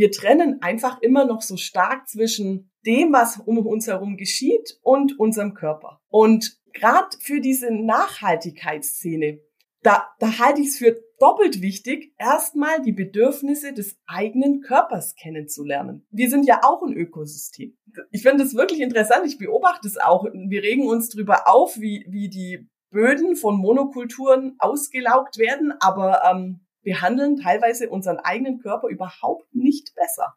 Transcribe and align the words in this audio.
wir 0.00 0.10
trennen 0.10 0.62
einfach 0.62 1.02
immer 1.02 1.26
noch 1.26 1.42
so 1.42 1.58
stark 1.58 2.08
zwischen 2.08 2.72
dem, 2.86 3.12
was 3.12 3.36
um 3.36 3.58
uns 3.58 3.86
herum 3.86 4.16
geschieht 4.16 4.78
und 4.80 5.18
unserem 5.18 5.52
Körper. 5.52 6.00
Und 6.08 6.58
gerade 6.72 7.08
für 7.20 7.42
diese 7.42 7.70
Nachhaltigkeitsszene, 7.70 9.40
da, 9.82 10.08
da 10.18 10.38
halte 10.38 10.62
ich 10.62 10.68
es 10.68 10.78
für 10.78 10.98
doppelt 11.18 11.60
wichtig, 11.60 12.14
erstmal 12.16 12.80
die 12.80 12.92
Bedürfnisse 12.92 13.74
des 13.74 13.98
eigenen 14.06 14.62
Körpers 14.62 15.16
kennenzulernen. 15.16 16.06
Wir 16.10 16.30
sind 16.30 16.46
ja 16.46 16.60
auch 16.64 16.82
ein 16.82 16.94
Ökosystem. 16.94 17.76
Ich 18.10 18.22
finde 18.22 18.44
es 18.44 18.54
wirklich 18.54 18.80
interessant. 18.80 19.26
Ich 19.26 19.36
beobachte 19.36 19.86
es 19.86 19.98
auch. 19.98 20.24
Wir 20.24 20.62
regen 20.62 20.88
uns 20.88 21.10
darüber 21.10 21.46
auf, 21.46 21.78
wie, 21.78 22.06
wie 22.08 22.30
die 22.30 22.66
Böden 22.90 23.36
von 23.36 23.58
Monokulturen 23.58 24.56
ausgelaugt 24.58 25.36
werden, 25.36 25.74
aber 25.78 26.22
ähm, 26.24 26.64
behandeln 26.82 27.36
teilweise 27.36 27.90
unseren 27.90 28.18
eigenen 28.18 28.60
Körper 28.60 28.88
überhaupt 28.88 29.54
nicht 29.54 29.94
besser. 29.94 30.34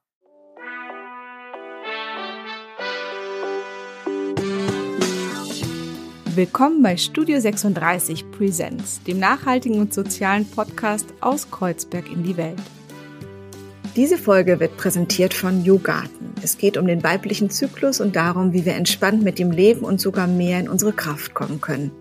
Willkommen 6.36 6.82
bei 6.82 6.98
Studio 6.98 7.40
36 7.40 8.32
Presents, 8.32 9.04
dem 9.04 9.20
nachhaltigen 9.20 9.80
und 9.80 9.94
sozialen 9.94 10.50
Podcast 10.50 11.14
aus 11.22 11.52
Kreuzberg 11.52 12.12
in 12.12 12.24
die 12.24 12.38
Welt. 12.38 12.60
Diese 13.96 14.18
Folge 14.18 14.60
wird 14.60 14.76
präsentiert 14.76 15.36
von 15.36 15.64
Yogarten. 15.64 16.34
Es 16.42 16.58
geht 16.58 16.78
um 16.78 16.88
den 16.88 17.04
weiblichen 17.04 17.52
Zyklus 17.52 18.02
und 18.02 18.16
darum, 18.16 18.52
wie 18.52 18.66
wir 18.66 18.74
entspannt 18.74 19.22
mit 19.22 19.38
dem 19.38 19.52
Leben 19.52 19.82
und 19.82 20.02
sogar 20.02 20.26
mehr 20.26 20.60
in 20.60 20.68
unsere 20.68 20.94
Kraft 20.94 21.36
kommen 21.36 21.62
können. 21.62 21.92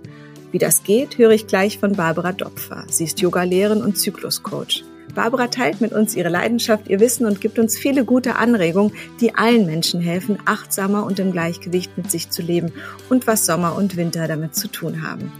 Wie 0.52 0.58
das 0.58 0.84
geht, 0.84 1.16
höre 1.16 1.30
ich 1.30 1.46
gleich 1.46 1.78
von 1.78 1.94
Barbara 1.94 2.32
Dopfer. 2.32 2.84
Sie 2.90 3.04
ist 3.04 3.20
Yogalehrerin 3.20 3.82
und 3.82 3.96
Zykluscoach. 3.96 4.84
Barbara 5.14 5.48
teilt 5.48 5.80
mit 5.80 5.92
uns 5.92 6.14
ihre 6.14 6.28
Leidenschaft, 6.28 6.88
ihr 6.88 7.00
Wissen 7.00 7.24
und 7.24 7.40
gibt 7.40 7.58
uns 7.58 7.78
viele 7.78 8.04
gute 8.04 8.36
Anregungen, 8.36 8.92
die 9.20 9.34
allen 9.34 9.64
Menschen 9.64 10.02
helfen, 10.02 10.38
achtsamer 10.44 11.04
und 11.06 11.18
im 11.18 11.32
Gleichgewicht 11.32 11.96
mit 11.96 12.10
sich 12.10 12.28
zu 12.28 12.42
leben 12.42 12.70
und 13.08 13.26
was 13.26 13.46
Sommer 13.46 13.74
und 13.76 13.96
Winter 13.96 14.28
damit 14.28 14.54
zu 14.54 14.68
tun 14.68 15.02
haben. 15.02 15.32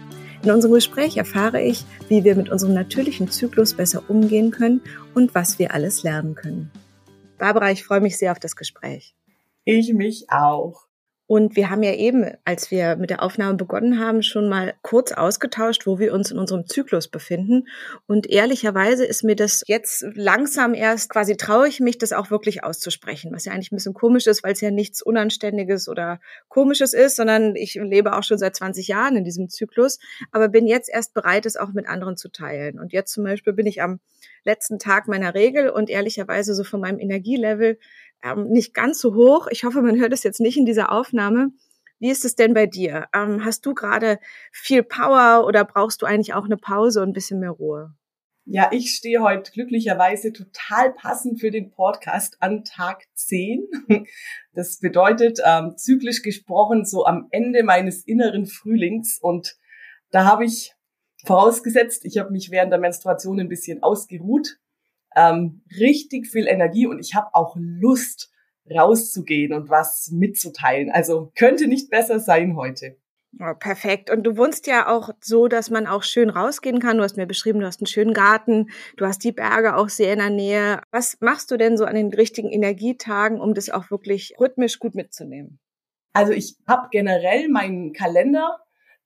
In 0.43 0.51
unserem 0.51 0.75
Gespräch 0.75 1.19
erfahre 1.19 1.61
ich, 1.63 1.85
wie 2.09 2.25
wir 2.25 2.35
mit 2.35 2.49
unserem 2.49 2.73
natürlichen 2.73 3.31
Zyklus 3.31 3.75
besser 3.75 4.03
umgehen 4.09 4.51
können 4.51 4.81
und 5.15 5.35
was 5.35 5.59
wir 5.59 5.75
alles 5.75 6.03
lernen 6.03 6.35
können. 6.35 6.71
Barbara, 7.37 7.71
ich 7.71 7.85
freue 7.85 8.01
mich 8.01 8.17
sehr 8.17 8.33
auf 8.33 8.41
das 8.41 8.57
Gespräch. 8.57 9.15
Ich 9.65 9.93
mich 9.93 10.31
auch. 10.31 10.87
Und 11.33 11.57
wir 11.57 11.71
haben 11.71 11.83
ja 11.83 11.95
eben, 11.95 12.27
als 12.45 12.71
wir 12.71 12.97
mit 12.97 13.09
der 13.09 13.23
Aufnahme 13.23 13.57
begonnen 13.57 13.99
haben, 13.99 14.23
schon 14.23 14.51
mal 14.51 14.75
kurz 14.83 15.13
ausgetauscht, 15.13 15.87
wo 15.87 15.99
wir 15.99 16.13
uns 16.13 16.31
in 16.31 16.39
unserem 16.39 16.67
Zyklus 16.67 17.09
befinden. 17.09 17.69
Und 18.07 18.29
ehrlicherweise 18.29 19.07
ist 19.07 19.25
mir 19.25 19.35
das 19.35 19.63
jetzt 19.67 20.05
langsam 20.13 20.75
erst 20.75 21.09
quasi 21.09 21.39
traue 21.39 21.69
ich 21.69 21.81
mich, 21.81 21.97
das 21.97 22.13
auch 22.13 22.31
wirklich 22.31 22.65
auszusprechen, 22.65 23.33
was 23.33 23.47
ja 23.47 23.55
eigentlich 23.55 23.73
ein 23.73 23.77
bisschen 23.77 23.95
komisch 23.95 24.27
ist, 24.27 24.45
weil 24.45 24.53
es 24.53 24.61
ja 24.61 24.71
nichts 24.71 25.01
Unanständiges 25.01 25.89
oder 25.89 26.21
Komisches 26.49 26.93
ist, 26.93 27.17
sondern 27.17 27.57
ich 27.57 27.77
lebe 27.77 28.13
auch 28.13 28.25
schon 28.25 28.37
seit 28.37 28.55
20 28.55 28.89
Jahren 28.89 29.17
in 29.17 29.25
diesem 29.25 29.49
Zyklus, 29.49 30.01
aber 30.33 30.51
bin 30.51 30.67
jetzt 30.67 30.91
erst 30.93 31.15
bereit, 31.15 31.47
es 31.47 31.57
auch 31.57 31.73
mit 31.73 31.89
anderen 31.89 32.19
zu 32.19 32.29
teilen. 32.29 32.79
Und 32.79 32.93
jetzt 32.93 33.11
zum 33.11 33.25
Beispiel 33.25 33.55
bin 33.55 33.65
ich 33.65 33.81
am 33.81 34.01
letzten 34.45 34.79
Tag 34.79 35.09
meiner 35.09 35.35
Regel 35.35 35.71
und 35.71 35.89
ehrlicherweise 35.89 36.55
so 36.55 36.65
von 36.65 36.81
meinem 36.81 36.99
Energielevel 36.99 37.79
ähm, 38.23 38.49
nicht 38.49 38.75
ganz 38.75 39.01
so 39.01 39.15
hoch. 39.15 39.47
Ich 39.51 39.65
hoffe, 39.65 39.83
man 39.83 39.99
hört 39.99 40.13
es 40.13 40.23
jetzt 40.23 40.41
nicht 40.41 40.57
in 40.57 40.67
dieser 40.67 40.93
Aufnahme. 40.93 41.51
Wie 41.99 42.11
ist 42.11 42.25
es 42.25 42.35
denn 42.35 42.55
bei 42.55 42.67
dir? 42.67 43.07
Ähm, 43.15 43.45
hast 43.45 43.65
du 43.65 43.75
gerade 43.75 44.19
viel 44.51 44.83
Power 44.83 45.47
oder 45.47 45.65
brauchst 45.65 46.03
du 46.03 46.07
eigentlich 46.07 46.35
auch 46.35 46.45
eine 46.45 46.57
Pause 46.57 47.01
und 47.01 47.11
ein 47.11 47.13
bisschen 47.13 47.39
mehr 47.39 47.51
Ruhe? 47.51 47.95
Ja, 48.45 48.71
ich 48.73 48.91
stehe 48.91 49.23
heute 49.23 49.53
glücklicherweise 49.53 50.33
total 50.33 50.93
passend 50.95 51.39
für 51.39 51.53
den 51.53 51.71
Podcast 51.71 52.39
an 52.41 52.65
Tag 52.65 53.05
10. 53.15 53.69
Das 54.55 54.81
bedeutet, 54.81 55.39
ähm, 55.47 55.79
zyklisch 55.79 56.21
gesprochen, 56.21 56.85
so 56.85 57.07
am 57.07 57.29
Ende 57.31 57.63
meines 57.63 58.05
inneren 58.05 58.45
Frühlings. 58.45 59.19
Und 59.19 59.57
da 60.11 60.27
habe 60.27 60.45
ich 60.45 60.75
vorausgesetzt, 61.25 62.05
ich 62.05 62.19
habe 62.19 62.33
mich 62.33 62.51
während 62.51 62.71
der 62.71 62.79
Menstruation 62.79 63.41
ein 63.41 63.49
bisschen 63.49 63.83
ausgeruht 63.83 64.59
ähm, 65.17 65.63
richtig 65.79 66.29
viel 66.29 66.47
Energie 66.47 66.87
und 66.87 66.99
ich 66.99 67.15
habe 67.15 67.35
auch 67.35 67.57
Lust 67.59 68.31
rauszugehen 68.71 69.53
und 69.53 69.69
was 69.69 70.11
mitzuteilen. 70.13 70.91
Also 70.91 71.33
könnte 71.37 71.67
nicht 71.67 71.91
besser 71.91 72.21
sein 72.21 72.57
heute. 72.57 72.97
Oh, 73.41 73.55
perfekt. 73.59 74.11
Und 74.11 74.25
du 74.25 74.37
wohnst 74.37 74.67
ja 74.67 74.89
auch 74.89 75.11
so, 75.21 75.49
dass 75.49 75.71
man 75.71 75.87
auch 75.87 76.03
schön 76.03 76.29
rausgehen 76.29 76.81
kann. 76.81 76.99
Du 76.99 77.03
hast 77.03 77.17
mir 77.17 77.27
beschrieben, 77.27 77.61
du 77.61 77.67
hast 77.67 77.81
einen 77.81 77.87
schönen 77.87 78.13
Garten, 78.13 78.69
du 78.99 79.07
hast 79.07 79.25
die 79.25 79.33
Berge 79.33 79.77
auch 79.77 79.89
sehr 79.89 80.13
in 80.13 80.19
der 80.19 80.31
Nähe. 80.31 80.83
Was 80.91 81.17
machst 81.21 81.51
du 81.51 81.57
denn 81.57 81.79
so 81.79 81.87
an 81.87 81.95
den 81.95 82.13
richtigen 82.13 82.51
Energietagen, 82.51 83.41
um 83.41 83.55
das 83.55 83.71
auch 83.71 83.91
wirklich 83.91 84.35
rhythmisch 84.39 84.79
gut 84.79 84.95
mitzunehmen? 84.95 85.59
Also 86.13 86.33
ich 86.33 86.57
habe 86.69 86.89
generell 86.91 87.49
meinen 87.49 87.95
Kalender, 87.95 88.59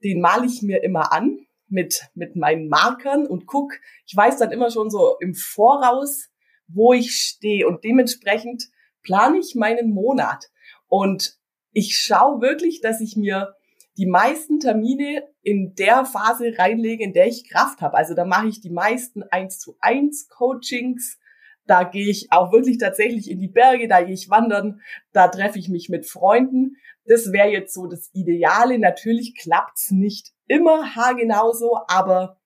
den 0.02 0.20
male 0.20 0.46
ich 0.46 0.60
mir 0.60 0.82
immer 0.82 1.12
an 1.12 1.45
mit, 1.68 2.08
mit 2.14 2.36
meinen 2.36 2.68
Markern 2.68 3.26
und 3.26 3.46
guck, 3.46 3.74
ich 4.06 4.16
weiß 4.16 4.38
dann 4.38 4.52
immer 4.52 4.70
schon 4.70 4.90
so 4.90 5.16
im 5.20 5.34
Voraus, 5.34 6.28
wo 6.68 6.92
ich 6.92 7.14
stehe 7.14 7.66
und 7.66 7.84
dementsprechend 7.84 8.64
plane 9.02 9.38
ich 9.38 9.54
meinen 9.54 9.90
Monat 9.90 10.50
und 10.88 11.38
ich 11.72 11.96
schaue 11.98 12.40
wirklich, 12.40 12.80
dass 12.80 13.00
ich 13.00 13.16
mir 13.16 13.54
die 13.98 14.06
meisten 14.06 14.60
Termine 14.60 15.24
in 15.42 15.74
der 15.74 16.04
Phase 16.04 16.54
reinlege, 16.58 17.04
in 17.04 17.12
der 17.12 17.26
ich 17.26 17.48
Kraft 17.48 17.80
habe. 17.80 17.96
Also 17.96 18.14
da 18.14 18.24
mache 18.24 18.48
ich 18.48 18.60
die 18.60 18.70
meisten 18.70 19.22
eins 19.22 19.58
zu 19.58 19.76
eins 19.80 20.28
Coachings. 20.28 21.18
Da 21.66 21.82
gehe 21.82 22.08
ich 22.08 22.30
auch 22.30 22.52
wirklich 22.52 22.78
tatsächlich 22.78 23.30
in 23.30 23.40
die 23.40 23.48
Berge, 23.48 23.88
da 23.88 24.02
gehe 24.02 24.14
ich 24.14 24.30
wandern, 24.30 24.80
da 25.12 25.28
treffe 25.28 25.58
ich 25.58 25.68
mich 25.68 25.88
mit 25.88 26.06
Freunden. 26.06 26.76
Das 27.06 27.32
wäre 27.32 27.48
jetzt 27.48 27.74
so 27.74 27.86
das 27.86 28.10
Ideale. 28.12 28.78
Natürlich 28.78 29.34
klappt's 29.36 29.90
nicht 29.90 30.32
immer 30.46 30.94
haargenau 30.94 31.52
so, 31.52 31.78
aber 31.88 32.40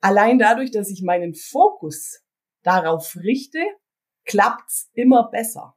allein 0.00 0.38
dadurch, 0.38 0.70
dass 0.70 0.90
ich 0.90 1.02
meinen 1.02 1.34
Fokus 1.34 2.22
darauf 2.62 3.16
richte, 3.16 3.60
klappt's 4.24 4.90
immer 4.94 5.30
besser. 5.30 5.74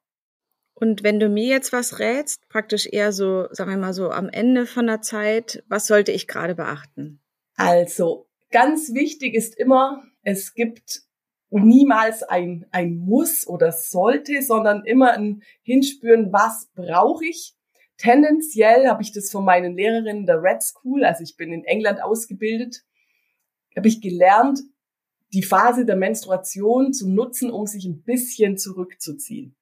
Und 0.74 1.04
wenn 1.04 1.20
du 1.20 1.28
mir 1.28 1.48
jetzt 1.48 1.74
was 1.74 2.00
rätst, 2.00 2.48
praktisch 2.48 2.88
eher 2.88 3.12
so, 3.12 3.48
sagen 3.52 3.70
wir 3.70 3.78
mal 3.78 3.94
so 3.94 4.12
am 4.12 4.30
Ende 4.30 4.66
von 4.66 4.88
der 4.88 5.02
Zeit, 5.02 5.64
was 5.68 5.88
sollte 5.88 6.14
ich 6.14 6.28
gerade 6.28 6.56
beachten? 6.56 7.22
Also, 7.56 8.30
ganz 8.50 8.94
wichtig 8.94 9.36
ist 9.36 9.58
immer, 9.58 10.04
es 10.24 10.54
gibt 10.54 11.02
niemals 11.50 12.24
ein, 12.24 12.66
ein 12.72 12.96
Muss 12.96 13.46
oder 13.46 13.74
sollte, 13.74 14.42
sondern 14.42 14.86
immer 14.86 15.12
ein 15.12 15.44
Hinspüren, 15.64 16.32
was 16.32 16.70
brauche 16.74 17.26
ich 17.26 17.56
Tendenziell 18.00 18.88
habe 18.88 19.04
ich 19.04 19.12
das 19.12 19.30
von 19.30 19.44
meinen 19.44 19.76
Lehrerinnen 19.76 20.26
der 20.26 20.42
Red 20.42 20.64
School, 20.64 21.04
also 21.04 21.22
ich 21.22 21.36
bin 21.36 21.52
in 21.52 21.66
England 21.66 22.02
ausgebildet, 22.02 22.84
habe 23.76 23.90
ich 23.90 24.02
gelernt, 24.02 24.62
die 25.34 25.44
Phase 25.44 25.86
der 25.86 25.98
Menstruation 25.98 26.94
zu 26.94 27.10
nutzen, 27.10 27.52
um 27.52 27.68
sich 27.68 27.86
ein 27.86 28.02
bisschen 28.04 28.58
zurückzuziehen. 28.58 29.56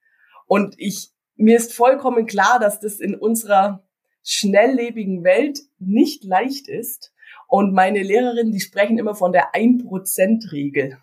Und 0.46 0.76
ich, 0.78 1.10
mir 1.34 1.56
ist 1.56 1.74
vollkommen 1.74 2.26
klar, 2.26 2.60
dass 2.60 2.78
das 2.78 3.00
in 3.00 3.16
unserer 3.16 3.84
schnelllebigen 4.22 5.24
Welt 5.24 5.60
nicht 5.78 6.22
leicht 6.22 6.68
ist. 6.68 7.12
Und 7.48 7.74
meine 7.74 8.02
Lehrerinnen, 8.02 8.52
die 8.52 8.60
sprechen 8.60 8.98
immer 8.98 9.16
von 9.16 9.32
der 9.32 9.52
1%-Regel. 9.52 10.98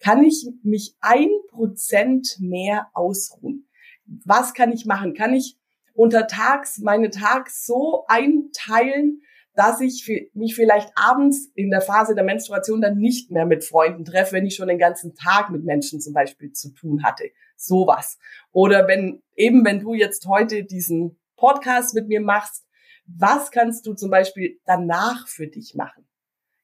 Kann 0.00 0.22
ich 0.22 0.46
mich 0.62 0.94
ein 1.00 1.30
Prozent 1.48 2.36
mehr 2.40 2.88
ausruhen? 2.92 3.68
Was 4.06 4.52
kann 4.52 4.70
ich 4.70 4.84
machen? 4.84 5.14
Kann 5.14 5.32
ich 5.34 5.56
untertags 5.94 6.78
meine 6.78 7.10
Tags 7.10 7.64
so 7.64 8.04
einteilen, 8.08 9.22
dass 9.54 9.80
ich 9.80 10.10
mich 10.34 10.54
vielleicht 10.54 10.90
abends 10.96 11.50
in 11.54 11.70
der 11.70 11.80
Phase 11.80 12.14
der 12.14 12.24
Menstruation 12.24 12.80
dann 12.80 12.98
nicht 12.98 13.30
mehr 13.30 13.46
mit 13.46 13.64
Freunden 13.64 14.04
treffe, 14.04 14.32
wenn 14.32 14.46
ich 14.46 14.56
schon 14.56 14.68
den 14.68 14.78
ganzen 14.78 15.14
Tag 15.14 15.50
mit 15.50 15.64
Menschen 15.64 16.00
zum 16.00 16.12
Beispiel 16.12 16.52
zu 16.52 16.74
tun 16.74 17.04
hatte. 17.04 17.30
Sowas. 17.56 18.18
Oder 18.50 18.88
wenn, 18.88 19.22
eben 19.36 19.64
wenn 19.64 19.80
du 19.80 19.94
jetzt 19.94 20.26
heute 20.26 20.64
diesen 20.64 21.20
Podcast 21.36 21.94
mit 21.94 22.08
mir 22.08 22.20
machst, 22.20 22.66
was 23.06 23.52
kannst 23.52 23.86
du 23.86 23.94
zum 23.94 24.10
Beispiel 24.10 24.58
danach 24.64 25.28
für 25.28 25.46
dich 25.46 25.74
machen? 25.74 26.08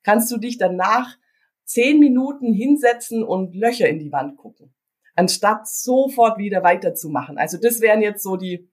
Kannst 0.02 0.30
du 0.32 0.38
dich 0.38 0.58
danach 0.58 1.16
zehn 1.64 2.00
Minuten 2.00 2.52
hinsetzen 2.52 3.22
und 3.22 3.54
Löcher 3.54 3.88
in 3.88 4.00
die 4.00 4.10
Wand 4.10 4.36
gucken, 4.36 4.74
anstatt 5.14 5.68
sofort 5.68 6.38
wieder 6.38 6.64
weiterzumachen? 6.64 7.38
Also 7.38 7.58
das 7.58 7.80
wären 7.80 8.02
jetzt 8.02 8.22
so 8.22 8.36
die 8.36 8.68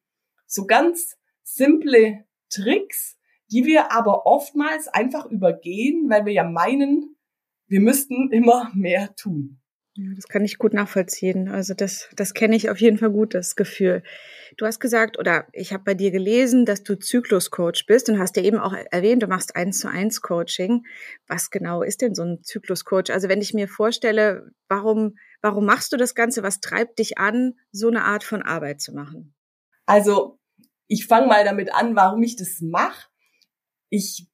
so 0.48 0.66
ganz 0.66 1.18
simple 1.44 2.26
Tricks, 2.50 3.18
die 3.52 3.66
wir 3.66 3.92
aber 3.92 4.26
oftmals 4.26 4.88
einfach 4.88 5.26
übergehen, 5.26 6.10
weil 6.10 6.26
wir 6.26 6.34
ja 6.34 6.44
meinen, 6.44 7.16
wir 7.68 7.82
müssten 7.82 8.32
immer 8.32 8.72
mehr 8.74 9.14
tun. 9.16 9.60
Das 10.16 10.28
kann 10.28 10.46
ich 10.46 10.60
gut 10.60 10.74
nachvollziehen. 10.74 11.50
Also 11.50 11.74
das, 11.74 12.08
das 12.16 12.36
kenne 12.36 12.56
ich 12.56 12.70
auf 12.70 12.80
jeden 12.80 13.00
Fall 13.00 13.10
gut, 13.10 13.34
das 13.34 13.56
Gefühl. 13.56 14.04
Du 14.56 14.66
hast 14.68 14.80
gesagt, 14.80 15.18
oder 15.18 15.48
ich 15.54 15.74
habe 15.74 15.84
bei 15.84 15.94
dir 15.96 16.12
gelesen, 16.12 16.66
dass 16.66 16.84
du 16.84 17.00
Zykluscoach 17.00 17.86
bist 17.88 18.08
und 18.08 18.20
hast 18.20 18.38
ja 18.38 18.44
eben 18.44 18.60
auch 18.60 18.74
erwähnt, 18.92 19.24
du 19.24 19.28
machst 19.28 19.56
eins 19.56 19.80
zu 19.80 19.90
eins 19.90 20.22
Coaching. 20.22 20.86
Was 21.28 21.50
genau 21.50 21.82
ist 21.82 22.04
denn 22.04 22.14
so 22.14 22.22
ein 22.24 22.44
Zykluscoach? 22.44 23.12
Also 23.12 23.28
wenn 23.28 23.42
ich 23.42 23.56
mir 23.56 23.68
vorstelle, 23.68 24.52
warum 24.68 25.16
Warum 25.42 25.66
machst 25.66 25.94
du 25.94 25.98
das 25.98 26.16
Ganze? 26.16 26.44
Was 26.44 26.60
treibt 26.60 27.00
dich 27.00 27.18
an, 27.18 27.54
so 27.72 27.88
eine 27.88 28.06
Art 28.06 28.24
von 28.24 28.42
Arbeit 28.42 28.82
zu 28.82 28.94
machen? 28.94 29.34
Also 29.88 30.38
ich 30.88 31.08
fange 31.08 31.28
mal 31.28 31.44
damit 31.44 31.74
an, 31.74 31.96
warum 31.96 32.22
ich 32.22 32.36
das 32.36 32.62
mache. 32.62 33.08
Ich 33.90 34.28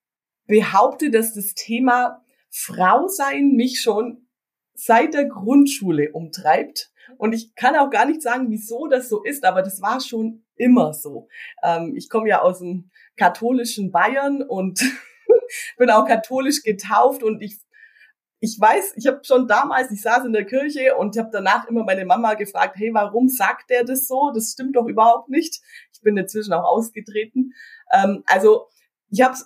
behaupte, 0.46 1.10
dass 1.10 1.34
das 1.34 1.54
Thema 1.54 2.22
Frau 2.50 3.08
sein 3.08 3.52
mich 3.52 3.82
schon 3.82 4.28
seit 4.74 5.14
der 5.14 5.26
Grundschule 5.26 6.12
umtreibt. 6.12 6.92
Und 7.18 7.34
ich 7.34 7.56
kann 7.56 7.76
auch 7.76 7.90
gar 7.90 8.06
nicht 8.06 8.22
sagen, 8.22 8.50
wieso 8.50 8.88
das 8.88 9.08
so 9.08 9.24
ist, 9.24 9.46
aber 9.46 9.62
das 9.62 9.82
war 9.82 10.02
schon 10.02 10.44
immer 10.56 10.94
so. 10.94 11.28
Ähm, 11.64 11.96
ich 11.96 12.10
komme 12.10 12.30
ja 12.30 12.42
aus 12.42 12.60
dem 12.60 12.90
katholischen 13.16 13.92
Bayern 13.92 14.42
und 14.42 14.80
bin 15.78 15.90
auch 15.90 16.08
katholisch 16.08 16.64
getauft 16.64 17.24
und 17.24 17.42
ich 17.42 17.60
ich 18.44 18.60
weiß, 18.60 18.95
ich 18.98 19.07
habe 19.07 19.22
schon 19.24 19.48
damals, 19.48 19.90
ich 19.90 20.01
saß 20.01 20.25
in 20.25 20.34
der 20.34 20.44
Kirche 20.44 20.98
und 20.98 21.18
habe 21.18 21.30
danach 21.31 21.66
immer 21.69 21.86
meine 21.86 22.04
Mama 22.04 22.34
gefragt, 22.34 22.75
hey, 22.75 22.94
warum 22.94 23.30
sagt 23.30 23.69
der 23.69 23.86
das 23.86 24.06
so? 24.06 24.31
Das 24.36 24.51
stimmt 24.51 24.75
doch 24.75 24.86
überhaupt 24.86 25.30
nicht. 25.30 25.62
Ich 25.94 26.01
bin 26.01 26.18
inzwischen 26.18 26.51
auch 26.51 26.66
ausgetreten. 26.66 27.54
Ähm, 27.94 28.22
also 28.25 28.68
ich 29.10 29.22
habe 29.22 29.38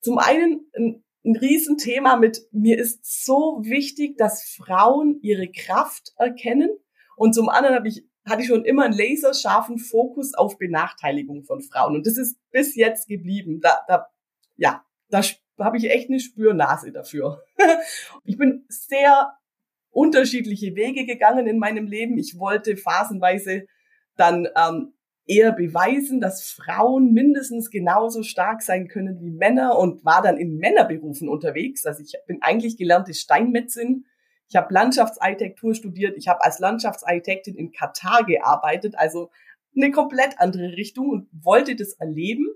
zum 0.00 0.16
einen 0.16 0.70
ein, 0.74 1.04
ein 1.26 1.36
Riesenthema 1.36 2.16
mit, 2.16 2.48
mir 2.50 2.78
ist 2.78 3.26
so 3.26 3.60
wichtig, 3.60 4.16
dass 4.16 4.44
Frauen 4.44 5.18
ihre 5.20 5.48
Kraft 5.52 6.14
erkennen. 6.16 6.70
Und 7.14 7.34
zum 7.34 7.50
anderen 7.50 7.76
habe 7.76 7.88
ich 7.88 8.08
hatte 8.26 8.40
ich 8.40 8.48
schon 8.48 8.64
immer 8.64 8.84
einen 8.84 8.96
laserscharfen 8.96 9.78
Fokus 9.78 10.32
auf 10.32 10.56
Benachteiligung 10.56 11.44
von 11.44 11.60
Frauen. 11.60 11.94
Und 11.94 12.06
das 12.06 12.16
ist 12.16 12.38
bis 12.52 12.74
jetzt 12.74 13.06
geblieben. 13.06 13.60
Da, 13.60 13.80
da, 13.86 14.06
ja, 14.56 14.82
da 15.10 15.20
habe 15.58 15.78
ich 15.78 15.90
echt 15.90 16.08
eine 16.08 16.20
Spürnase 16.20 16.92
dafür. 16.92 17.42
ich 18.24 18.36
bin 18.36 18.64
sehr 18.68 19.32
unterschiedliche 19.90 20.74
Wege 20.76 21.06
gegangen 21.06 21.46
in 21.46 21.58
meinem 21.58 21.86
Leben. 21.86 22.18
Ich 22.18 22.38
wollte 22.38 22.76
phasenweise 22.76 23.66
dann 24.16 24.48
ähm, 24.56 24.92
eher 25.26 25.52
beweisen, 25.52 26.20
dass 26.20 26.50
Frauen 26.50 27.12
mindestens 27.12 27.70
genauso 27.70 28.22
stark 28.22 28.62
sein 28.62 28.88
können 28.88 29.20
wie 29.20 29.30
Männer 29.30 29.78
und 29.78 30.04
war 30.04 30.22
dann 30.22 30.36
in 30.36 30.58
Männerberufen 30.58 31.28
unterwegs. 31.28 31.84
Also 31.86 32.02
ich 32.02 32.14
bin 32.26 32.42
eigentlich 32.42 32.76
gelernte 32.76 33.14
Steinmetzin. 33.14 34.04
Ich 34.48 34.56
habe 34.56 34.72
Landschaftsarchitektur 34.72 35.74
studiert. 35.74 36.16
Ich 36.16 36.28
habe 36.28 36.44
als 36.44 36.58
Landschaftsarchitektin 36.58 37.56
in 37.56 37.72
Katar 37.72 38.24
gearbeitet. 38.24 38.96
Also 38.96 39.30
eine 39.74 39.90
komplett 39.90 40.38
andere 40.38 40.76
Richtung 40.76 41.08
und 41.08 41.28
wollte 41.32 41.74
das 41.74 41.94
erleben 41.94 42.46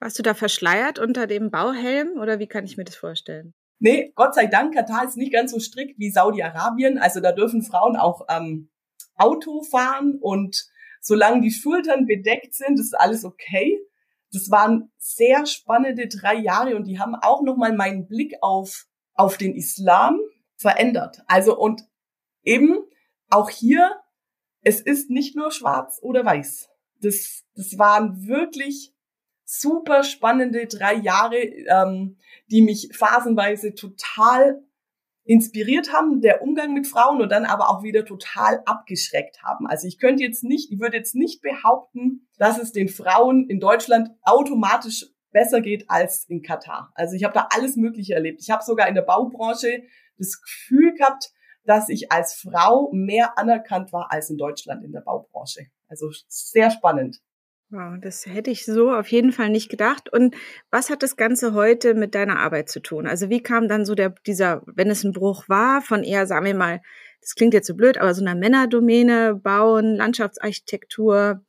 warst 0.00 0.18
du 0.18 0.22
da 0.22 0.34
verschleiert 0.34 0.98
unter 0.98 1.26
dem 1.26 1.50
Bauhelm 1.50 2.18
oder 2.18 2.38
wie 2.38 2.46
kann 2.46 2.64
ich 2.64 2.76
mir 2.76 2.84
das 2.84 2.96
vorstellen? 2.96 3.54
Nee, 3.80 4.12
Gott 4.16 4.34
sei 4.34 4.46
Dank, 4.46 4.74
Katar 4.74 5.04
ist 5.04 5.16
nicht 5.16 5.32
ganz 5.32 5.52
so 5.52 5.60
strikt 5.60 5.98
wie 5.98 6.10
Saudi-Arabien. 6.10 6.98
Also 6.98 7.20
da 7.20 7.32
dürfen 7.32 7.62
Frauen 7.62 7.96
auch 7.96 8.26
ähm, 8.28 8.70
Auto 9.16 9.62
fahren 9.62 10.18
und 10.20 10.68
solange 11.00 11.42
die 11.42 11.52
Schultern 11.52 12.06
bedeckt 12.06 12.54
sind, 12.54 12.78
ist 12.80 12.98
alles 12.98 13.24
okay. 13.24 13.78
Das 14.32 14.50
waren 14.50 14.90
sehr 14.98 15.46
spannende 15.46 16.08
drei 16.08 16.34
Jahre 16.34 16.76
und 16.76 16.84
die 16.84 16.98
haben 16.98 17.14
auch 17.14 17.42
nochmal 17.42 17.74
meinen 17.74 18.06
Blick 18.06 18.34
auf, 18.40 18.86
auf 19.14 19.36
den 19.38 19.54
Islam 19.54 20.18
verändert. 20.56 21.22
Also 21.26 21.56
und 21.56 21.82
eben 22.42 22.78
auch 23.30 23.50
hier, 23.50 23.96
es 24.62 24.80
ist 24.80 25.08
nicht 25.08 25.36
nur 25.36 25.50
schwarz 25.50 25.98
oder 26.02 26.24
weiß. 26.24 26.68
Das, 27.00 27.44
das 27.54 27.78
waren 27.78 28.26
wirklich 28.26 28.92
super 29.48 30.04
spannende 30.04 30.66
drei 30.66 30.94
Jahre, 30.94 31.38
ähm, 31.38 32.18
die 32.50 32.60
mich 32.60 32.90
phasenweise 32.92 33.74
total 33.74 34.62
inspiriert 35.24 35.92
haben, 35.92 36.20
der 36.20 36.42
Umgang 36.42 36.74
mit 36.74 36.86
Frauen 36.86 37.22
und 37.22 37.30
dann 37.30 37.46
aber 37.46 37.70
auch 37.70 37.82
wieder 37.82 38.04
total 38.04 38.62
abgeschreckt 38.66 39.42
haben. 39.42 39.66
Also 39.66 39.86
ich 39.86 39.98
könnte 39.98 40.22
jetzt 40.22 40.44
nicht, 40.44 40.70
ich 40.70 40.80
würde 40.80 40.98
jetzt 40.98 41.14
nicht 41.14 41.40
behaupten, 41.40 42.28
dass 42.36 42.58
es 42.58 42.72
den 42.72 42.88
Frauen 42.88 43.48
in 43.48 43.58
Deutschland 43.58 44.10
automatisch 44.22 45.06
besser 45.32 45.60
geht 45.62 45.88
als 45.88 46.24
in 46.28 46.42
Katar. 46.42 46.92
Also 46.94 47.14
ich 47.14 47.24
habe 47.24 47.34
da 47.34 47.48
alles 47.50 47.76
Mögliche 47.76 48.14
erlebt. 48.14 48.40
Ich 48.42 48.50
habe 48.50 48.62
sogar 48.62 48.86
in 48.86 48.94
der 48.94 49.02
Baubranche 49.02 49.82
das 50.18 50.40
Gefühl 50.42 50.94
gehabt, 50.94 51.30
dass 51.64 51.88
ich 51.88 52.12
als 52.12 52.34
Frau 52.34 52.90
mehr 52.92 53.38
anerkannt 53.38 53.92
war 53.92 54.10
als 54.10 54.28
in 54.30 54.36
Deutschland 54.36 54.84
in 54.84 54.92
der 54.92 55.00
Baubranche. 55.00 55.66
Also 55.88 56.10
sehr 56.28 56.70
spannend. 56.70 57.20
Wow, 57.70 57.98
das 58.00 58.24
hätte 58.24 58.50
ich 58.50 58.64
so 58.64 58.90
auf 58.92 59.08
jeden 59.08 59.30
Fall 59.30 59.50
nicht 59.50 59.68
gedacht. 59.68 60.10
Und 60.10 60.34
was 60.70 60.88
hat 60.88 61.02
das 61.02 61.16
Ganze 61.16 61.52
heute 61.52 61.92
mit 61.92 62.14
deiner 62.14 62.38
Arbeit 62.38 62.70
zu 62.70 62.80
tun? 62.80 63.06
Also 63.06 63.28
wie 63.28 63.42
kam 63.42 63.68
dann 63.68 63.84
so 63.84 63.94
der, 63.94 64.14
dieser, 64.26 64.62
wenn 64.66 64.88
es 64.88 65.04
ein 65.04 65.12
Bruch 65.12 65.50
war, 65.50 65.82
von 65.82 66.02
eher, 66.02 66.26
sagen 66.26 66.46
wir 66.46 66.54
mal, 66.54 66.80
das 67.20 67.34
klingt 67.34 67.52
jetzt 67.52 67.66
so 67.66 67.74
blöd, 67.74 67.98
aber 67.98 68.14
so 68.14 68.22
einer 68.22 68.34
Männerdomäne, 68.34 69.34
Bauen, 69.34 69.96
Landschaftsarchitektur, 69.96 71.44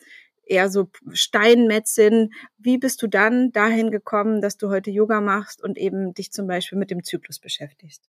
eher 0.45 0.69
so 0.69 0.89
Steinmetzin. 1.13 2.33
Wie 2.57 2.77
bist 2.77 3.01
du 3.01 3.07
dann 3.07 3.54
dahin 3.54 3.89
gekommen, 3.89 4.42
dass 4.42 4.57
du 4.57 4.69
heute 4.69 4.92
Yoga 4.92 5.22
machst 5.22 5.63
und 5.63 5.77
eben 5.77 6.13
dich 6.13 6.33
zum 6.33 6.48
Beispiel 6.48 6.77
mit 6.77 6.92
dem 6.92 7.04
Zyklus 7.04 7.39
beschäftigst? 7.39 8.10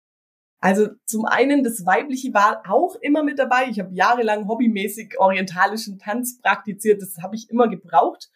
Also 0.61 0.89
zum 1.05 1.25
einen, 1.25 1.63
das 1.63 1.87
Weibliche 1.87 2.35
war 2.35 2.63
auch 2.69 2.97
immer 2.97 3.23
mit 3.23 3.39
dabei. 3.39 3.69
Ich 3.71 3.79
habe 3.79 3.95
jahrelang 3.95 4.49
hobbymäßig 4.49 5.19
orientalischen 5.19 5.99
Tanz 5.99 6.41
praktiziert. 6.41 7.01
Das 7.01 7.19
habe 7.23 7.37
ich 7.37 7.49
immer 7.49 7.69
gebraucht. 7.69 8.31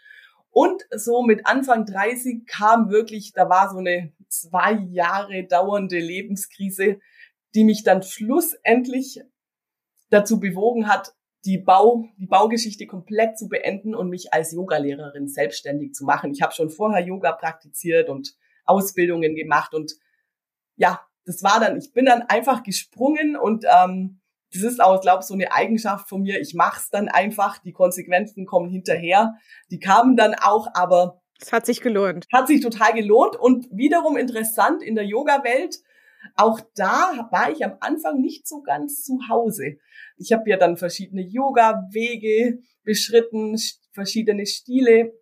Und 0.51 0.83
so 0.95 1.23
mit 1.23 1.47
Anfang 1.47 1.87
30 1.87 2.47
kam 2.47 2.91
wirklich, 2.91 3.33
da 3.33 3.49
war 3.49 3.71
so 3.71 3.79
eine 3.79 4.13
zwei 4.29 4.73
Jahre 4.91 5.45
dauernde 5.45 5.99
Lebenskrise, 5.99 7.01
die 7.55 7.65
mich 7.65 7.83
dann 7.83 8.03
schlussendlich 8.03 9.21
dazu 10.11 10.39
bewogen 10.39 10.89
hat, 10.89 11.15
die 11.45 11.59
Bau, 11.59 12.05
die 12.19 12.27
Baugeschichte 12.27 12.87
komplett 12.87 13.37
zu 13.37 13.49
beenden 13.49 13.95
und 13.95 14.11
mich 14.11 14.33
als 14.33 14.53
Yogalehrerin 14.53 15.27
selbstständig 15.27 15.95
zu 15.95 16.05
machen. 16.05 16.33
Ich 16.33 16.43
habe 16.43 16.53
schon 16.53 16.71
vorher 16.71 17.05
Yoga 17.05 17.33
praktiziert 17.33 18.09
und 18.09 18.37
Ausbildungen 18.65 19.35
gemacht 19.35 19.75
und 19.75 19.95
ja, 20.77 21.01
das 21.25 21.43
war 21.43 21.61
dann, 21.61 21.77
ich 21.77 21.93
bin 21.93 22.07
dann 22.07 22.23
einfach 22.23 22.63
gesprungen 22.63 23.37
und 23.37 23.65
ähm, 23.65 24.21
das 24.53 24.63
ist 24.63 24.83
auch, 24.83 25.01
glaube 25.01 25.21
ich, 25.21 25.27
so 25.27 25.35
eine 25.35 25.53
Eigenschaft 25.53 26.09
von 26.09 26.23
mir. 26.23 26.41
Ich 26.41 26.55
mach's 26.55 26.91
dann 26.91 27.09
einfach, 27.09 27.59
die 27.59 27.73
Konsequenzen 27.73 28.45
kommen 28.45 28.69
hinterher. 28.69 29.35
Die 29.71 29.79
kamen 29.79 30.17
dann 30.17 30.35
auch, 30.35 30.69
aber 30.75 31.23
es 31.41 31.53
hat 31.53 31.67
sich 31.67 31.81
gelohnt. 31.81 32.27
Hat 32.33 32.47
sich 32.47 32.61
total 32.61 32.93
gelohnt 32.93 33.35
und 33.37 33.67
wiederum 33.73 34.17
interessant 34.17 34.83
in 34.83 34.95
der 34.95 35.05
Yoga-Welt. 35.05 35.79
Auch 36.37 36.61
da 36.77 37.29
war 37.33 37.51
ich 37.51 37.65
am 37.65 37.77
Anfang 37.81 38.21
nicht 38.21 38.47
so 38.47 38.63
ganz 38.63 39.03
zu 39.03 39.19
Hause. 39.29 39.79
Ich 40.17 40.33
habe 40.33 40.49
ja 40.49 40.57
dann 40.57 40.77
verschiedene 40.77 41.23
Yoga-Wege 41.23 42.61
beschritten, 42.85 43.57
verschiedene 43.93 44.47
Stile 44.47 45.13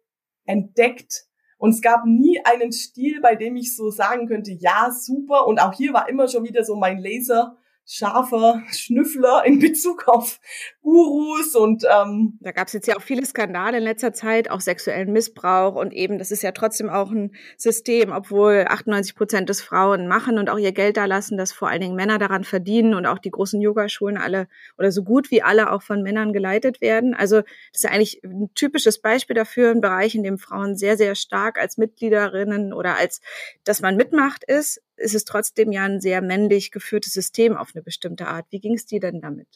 entdeckt 0.44 1.25
und 1.60 1.70
es 1.74 1.82
gab 1.82 2.06
nie 2.06 2.40
einen 2.42 2.72
Stil, 2.72 3.20
bei 3.20 3.36
dem 3.36 3.54
ich 3.54 3.76
so 3.76 3.90
sagen 3.90 4.26
könnte, 4.26 4.50
ja, 4.50 4.90
super. 4.90 5.46
Und 5.46 5.60
auch 5.60 5.74
hier 5.74 5.92
war 5.92 6.08
immer 6.08 6.26
schon 6.26 6.42
wieder 6.42 6.64
so 6.64 6.74
mein 6.74 6.98
Laser 6.98 7.58
scharfer 7.87 8.62
Schnüffler 8.70 9.42
in 9.44 9.58
Bezug 9.58 10.06
auf 10.06 10.40
Gurus 10.82 11.54
und 11.56 11.84
ähm, 11.84 12.38
da 12.40 12.52
gab 12.52 12.68
es 12.68 12.72
jetzt 12.72 12.87
ja 12.87 12.96
auch 12.96 13.02
viele 13.02 13.26
Skandale 13.26 13.78
in 13.78 13.82
letzter 13.82 14.12
Zeit, 14.12 14.50
auch 14.50 14.60
sexuellen 14.60 15.12
Missbrauch 15.12 15.75
und 15.75 15.92
eben, 15.92 16.18
das 16.18 16.30
ist 16.30 16.42
ja 16.42 16.52
trotzdem 16.52 16.88
auch 16.88 17.10
ein 17.10 17.34
System, 17.56 18.12
obwohl 18.12 18.66
98 18.68 19.14
Prozent 19.14 19.49
des 19.49 19.60
Frauen 19.60 20.06
machen 20.06 20.38
und 20.38 20.50
auch 20.50 20.58
ihr 20.58 20.72
Geld 20.72 20.96
da 20.96 21.06
lassen, 21.06 21.37
dass 21.37 21.52
vor 21.52 21.68
allen 21.68 21.80
Dingen 21.80 21.96
Männer 21.96 22.18
daran 22.18 22.44
verdienen 22.44 22.94
und 22.94 23.06
auch 23.06 23.18
die 23.18 23.30
großen 23.30 23.60
Yogaschulen 23.60 24.16
alle 24.16 24.46
oder 24.78 24.92
so 24.92 25.02
gut 25.02 25.30
wie 25.30 25.42
alle 25.42 25.72
auch 25.72 25.82
von 25.82 26.02
Männern 26.02 26.32
geleitet 26.32 26.80
werden. 26.80 27.14
Also 27.14 27.40
das 27.72 27.84
ist 27.84 27.87
eigentlich 27.87 28.22
ein 28.25 28.50
typisches 28.54 29.00
Beispiel 29.00 29.34
dafür, 29.34 29.70
ein 29.70 29.80
Bereich, 29.80 30.14
in 30.14 30.22
dem 30.22 30.38
Frauen 30.38 30.76
sehr, 30.76 30.96
sehr 30.96 31.14
stark 31.14 31.58
als 31.58 31.76
Mitgliederinnen 31.76 32.72
oder 32.72 32.96
als, 32.96 33.20
dass 33.64 33.80
man 33.80 33.96
mitmacht 33.96 34.44
ist, 34.44 34.80
ist 35.00 35.14
es 35.14 35.25
trotzdem 35.25 35.73
ja 35.73 35.85
ein 35.85 36.00
sehr 36.00 36.21
männlich 36.23 36.71
geführtes 36.71 37.12
System 37.12 37.57
auf 37.57 37.71
eine 37.75 37.83
bestimmte 37.83 38.26
Art. 38.26 38.47
Wie 38.50 38.61
ging 38.61 38.75
es 38.75 38.87
dir 38.87 39.00
denn 39.00 39.21
damit? 39.21 39.49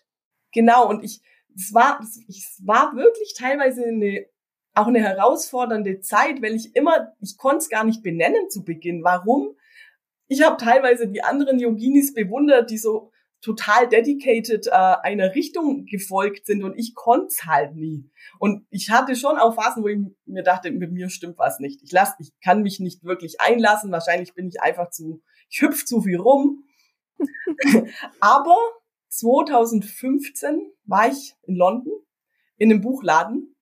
Genau, 0.53 0.89
und 0.89 1.05
ich, 1.05 1.21
es 1.55 1.73
war, 1.75 2.01
es 2.01 2.61
war 2.65 2.97
wirklich 2.97 3.35
teilweise 3.37 3.85
eine, 3.85 4.27
auch 4.75 4.87
eine 4.87 5.01
herausfordernde 5.01 6.01
Zeit, 6.01 6.43
weil 6.43 6.55
ich 6.55 6.75
immer, 6.75 7.13
ich 7.21 7.37
konnte 7.37 7.59
es 7.59 7.69
gar 7.69 7.85
nicht 7.85 8.03
benennen 8.03 8.49
zu 8.51 8.65
Beginn. 8.65 9.05
Warum? 9.05 9.57
Ich 10.27 10.43
habe 10.43 10.57
teilweise 10.57 11.09
die 11.09 11.23
anderen 11.23 11.59
Yoginis 11.59 12.15
bewundert, 12.15 12.71
die 12.71 12.79
so 12.79 13.13
total 13.45 13.89
dedicated 13.89 14.69
äh, 14.69 14.71
einer 14.71 15.35
Richtung 15.35 15.85
gefolgt 15.85 16.47
sind 16.47 16.65
und 16.65 16.79
ich 16.79 16.95
konnte 16.95 17.27
es 17.27 17.45
halt 17.45 17.77
nie. 17.77 18.11
Und 18.39 18.67
ich 18.71 18.91
hatte 18.91 19.15
schon 19.15 19.37
auch 19.37 19.55
Phasen, 19.55 19.83
wo 19.83 19.89
ich 19.89 19.99
mir 20.25 20.43
dachte, 20.43 20.71
mit 20.71 20.93
mir 20.93 21.11
stimmt 21.11 21.37
was 21.37 21.61
nicht. 21.61 21.83
Ich 21.83 21.93
lass, 21.93 22.15
ich 22.19 22.33
kann 22.43 22.63
mich 22.63 22.81
nicht 22.81 23.05
wirklich 23.05 23.41
einlassen. 23.43 23.93
Wahrscheinlich 23.93 24.33
bin 24.35 24.49
ich 24.49 24.63
einfach 24.63 24.89
zu 24.89 25.23
ich 25.51 25.61
hüpfe 25.61 25.85
zu 25.85 26.01
viel 26.01 26.19
rum. 26.19 26.65
Aber 28.21 28.57
2015 29.09 30.73
war 30.85 31.09
ich 31.09 31.35
in 31.43 31.57
London 31.57 31.93
in 32.57 32.71
einem 32.71 32.81
Buchladen 32.81 33.55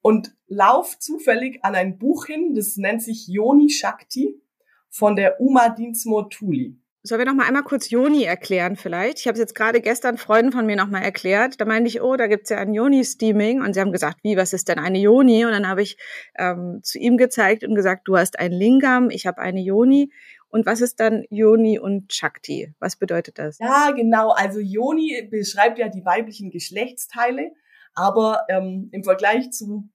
und 0.00 0.36
lauf 0.46 0.98
zufällig 0.98 1.64
an 1.64 1.74
ein 1.74 1.98
Buch 1.98 2.26
hin, 2.26 2.54
das 2.54 2.76
nennt 2.76 3.02
sich 3.02 3.28
Yoni 3.28 3.70
Shakti 3.70 4.42
von 4.88 5.16
der 5.16 5.40
Uma 5.40 5.68
Dinsmo 5.68 6.22
Thuli. 6.22 6.80
Sollen 7.08 7.20
wir 7.20 7.24
noch 7.24 7.34
mal 7.34 7.46
einmal 7.46 7.62
kurz 7.62 7.88
Joni 7.88 8.24
erklären 8.24 8.76
vielleicht? 8.76 9.20
Ich 9.20 9.26
habe 9.26 9.32
es 9.32 9.38
jetzt 9.38 9.54
gerade 9.54 9.80
gestern 9.80 10.18
Freunden 10.18 10.52
von 10.52 10.66
mir 10.66 10.76
noch 10.76 10.90
mal 10.90 11.00
erklärt. 11.00 11.58
Da 11.58 11.64
meinte 11.64 11.88
ich, 11.88 12.02
oh, 12.02 12.16
da 12.16 12.26
gibt's 12.26 12.50
ja 12.50 12.58
ein 12.58 12.74
Joni-Steaming. 12.74 13.62
Und 13.62 13.72
sie 13.72 13.80
haben 13.80 13.92
gesagt, 13.92 14.18
wie, 14.22 14.36
was 14.36 14.52
ist 14.52 14.68
denn 14.68 14.78
eine 14.78 14.98
Joni? 14.98 15.46
Und 15.46 15.52
dann 15.52 15.66
habe 15.66 15.80
ich 15.80 15.96
ähm, 16.36 16.80
zu 16.82 16.98
ihm 16.98 17.16
gezeigt 17.16 17.64
und 17.64 17.74
gesagt, 17.74 18.06
du 18.08 18.18
hast 18.18 18.38
ein 18.38 18.52
Lingam, 18.52 19.08
ich 19.08 19.26
habe 19.26 19.38
eine 19.38 19.62
Joni. 19.62 20.12
Und 20.50 20.66
was 20.66 20.82
ist 20.82 21.00
dann 21.00 21.24
Yoni 21.30 21.78
und 21.78 22.12
Shakti? 22.12 22.74
Was 22.78 22.96
bedeutet 22.96 23.38
das? 23.38 23.58
Ja, 23.58 23.90
genau. 23.92 24.28
Also 24.28 24.60
Yoni 24.60 25.28
beschreibt 25.30 25.78
ja 25.78 25.88
die 25.88 26.04
weiblichen 26.04 26.50
Geschlechtsteile, 26.50 27.52
aber 27.94 28.42
ähm, 28.50 28.90
im 28.92 29.02
Vergleich 29.02 29.50
zu 29.50 29.88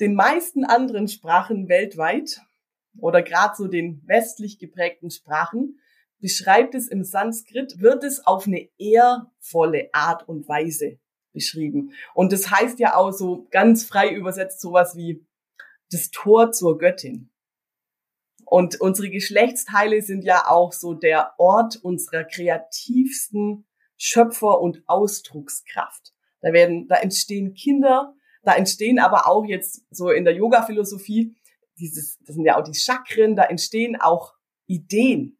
den 0.00 0.14
meisten 0.14 0.64
anderen 0.64 1.08
Sprachen 1.08 1.68
weltweit 1.68 2.42
oder 2.96 3.22
gerade 3.22 3.56
so 3.56 3.66
den 3.66 4.02
westlich 4.06 4.60
geprägten 4.60 5.10
Sprachen 5.10 5.80
beschreibt 6.20 6.74
es 6.74 6.88
im 6.88 7.04
Sanskrit, 7.04 7.80
wird 7.80 8.04
es 8.04 8.26
auf 8.26 8.46
eine 8.46 8.68
ehrvolle 8.78 9.90
Art 9.92 10.28
und 10.28 10.48
Weise 10.48 10.98
beschrieben. 11.32 11.92
Und 12.14 12.32
das 12.32 12.50
heißt 12.50 12.78
ja 12.78 12.96
auch 12.96 13.12
so 13.12 13.46
ganz 13.50 13.84
frei 13.84 14.10
übersetzt 14.10 14.60
sowas 14.60 14.96
wie 14.96 15.24
das 15.90 16.10
Tor 16.10 16.52
zur 16.52 16.78
Göttin. 16.78 17.30
Und 18.44 18.80
unsere 18.80 19.10
Geschlechtsteile 19.10 20.00
sind 20.02 20.24
ja 20.24 20.48
auch 20.48 20.72
so 20.72 20.94
der 20.94 21.34
Ort 21.38 21.76
unserer 21.76 22.24
kreativsten 22.24 23.66
Schöpfer- 23.98 24.60
und 24.60 24.82
Ausdruckskraft. 24.86 26.14
Da 26.40 26.52
werden, 26.52 26.88
da 26.88 26.96
entstehen 26.96 27.54
Kinder, 27.54 28.14
da 28.42 28.54
entstehen 28.54 28.98
aber 28.98 29.28
auch 29.28 29.44
jetzt 29.44 29.84
so 29.90 30.10
in 30.10 30.24
der 30.24 30.34
Yoga-Philosophie 30.34 31.36
dieses, 31.78 32.18
das 32.24 32.34
sind 32.34 32.44
ja 32.44 32.58
auch 32.58 32.64
die 32.64 32.74
Chakren, 32.74 33.36
da 33.36 33.44
entstehen 33.44 33.96
auch 34.00 34.34
Ideen. 34.66 35.37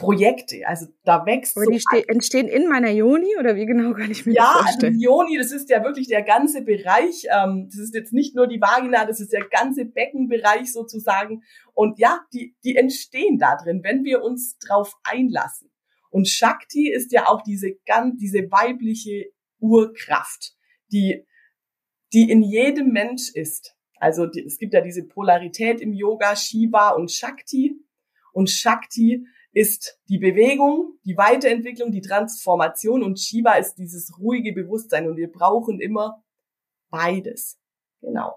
Projekte. 0.00 0.66
Also 0.66 0.86
da 1.04 1.24
wächst 1.26 1.56
Aber 1.56 1.66
so 1.66 1.70
die 1.70 2.08
entstehen 2.08 2.48
in 2.48 2.68
meiner 2.68 2.90
Joni 2.90 3.36
oder 3.38 3.54
wie 3.54 3.66
genau 3.66 3.92
kann 3.92 4.10
ich 4.10 4.24
mir 4.24 4.32
ja, 4.32 4.44
das 4.54 4.62
vorstellen? 4.62 4.98
Ja, 4.98 5.10
also 5.10 5.22
Joni, 5.22 5.38
das 5.38 5.52
ist 5.52 5.68
ja 5.68 5.84
wirklich 5.84 6.08
der 6.08 6.22
ganze 6.22 6.62
Bereich. 6.62 7.26
Ähm, 7.30 7.68
das 7.70 7.78
ist 7.78 7.94
jetzt 7.94 8.12
nicht 8.12 8.34
nur 8.34 8.46
die 8.46 8.60
Vagina, 8.60 9.04
das 9.04 9.20
ist 9.20 9.32
der 9.32 9.46
ganze 9.48 9.84
Beckenbereich 9.84 10.72
sozusagen. 10.72 11.42
Und 11.74 11.98
ja, 11.98 12.20
die, 12.32 12.56
die 12.64 12.76
entstehen 12.76 13.38
da 13.38 13.56
drin, 13.56 13.82
wenn 13.84 14.02
wir 14.04 14.22
uns 14.22 14.56
drauf 14.58 14.94
einlassen. 15.04 15.70
Und 16.08 16.28
Shakti 16.28 16.90
ist 16.90 17.12
ja 17.12 17.28
auch 17.28 17.42
diese 17.42 17.74
ganz, 17.86 18.18
diese 18.18 18.50
weibliche 18.50 19.26
Urkraft, 19.60 20.56
die, 20.90 21.26
die 22.12 22.30
in 22.30 22.42
jedem 22.42 22.88
Mensch 22.88 23.30
ist. 23.34 23.76
Also 23.96 24.26
die, 24.26 24.44
es 24.44 24.58
gibt 24.58 24.72
ja 24.72 24.80
diese 24.80 25.06
Polarität 25.06 25.82
im 25.82 25.92
Yoga, 25.92 26.34
Shiva 26.34 26.90
und 26.90 27.12
Shakti. 27.12 27.76
Und 28.32 28.48
Shakti 28.48 29.26
ist 29.52 29.98
die 30.08 30.18
Bewegung, 30.18 30.98
die 31.04 31.16
Weiterentwicklung, 31.16 31.90
die 31.90 32.02
Transformation 32.02 33.02
und 33.02 33.18
Shiva 33.18 33.54
ist 33.54 33.74
dieses 33.74 34.18
ruhige 34.18 34.52
Bewusstsein 34.52 35.08
und 35.08 35.16
wir 35.16 35.30
brauchen 35.30 35.80
immer 35.80 36.22
beides. 36.90 37.58
Genau. 38.00 38.36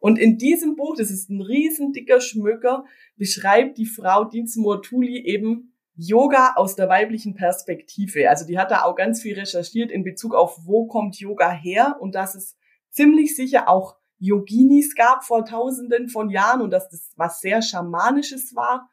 Und 0.00 0.18
in 0.18 0.38
diesem 0.38 0.76
Buch, 0.76 0.96
das 0.96 1.10
ist 1.10 1.28
ein 1.28 1.42
riesen 1.42 1.92
dicker 1.92 2.20
Schmücker, 2.20 2.84
beschreibt 3.16 3.78
die 3.78 3.86
Frau 3.86 4.24
Dinsmore 4.24 4.80
Thuli 4.80 5.24
eben 5.24 5.74
Yoga 5.96 6.54
aus 6.54 6.76
der 6.76 6.88
weiblichen 6.88 7.34
Perspektive. 7.34 8.30
Also 8.30 8.46
die 8.46 8.58
hat 8.58 8.70
da 8.70 8.84
auch 8.84 8.94
ganz 8.94 9.20
viel 9.20 9.34
recherchiert 9.38 9.90
in 9.90 10.04
Bezug 10.04 10.34
auf, 10.34 10.60
wo 10.64 10.86
kommt 10.86 11.18
Yoga 11.18 11.50
her 11.50 11.96
und 12.00 12.14
dass 12.14 12.36
es 12.36 12.56
ziemlich 12.90 13.34
sicher 13.34 13.68
auch 13.68 13.96
Yoginis 14.18 14.94
gab 14.94 15.24
vor 15.24 15.44
tausenden 15.44 16.08
von 16.08 16.30
Jahren 16.30 16.62
und 16.62 16.70
dass 16.70 16.88
das 16.88 17.12
was 17.16 17.40
sehr 17.40 17.62
Schamanisches 17.62 18.54
war. 18.54 18.88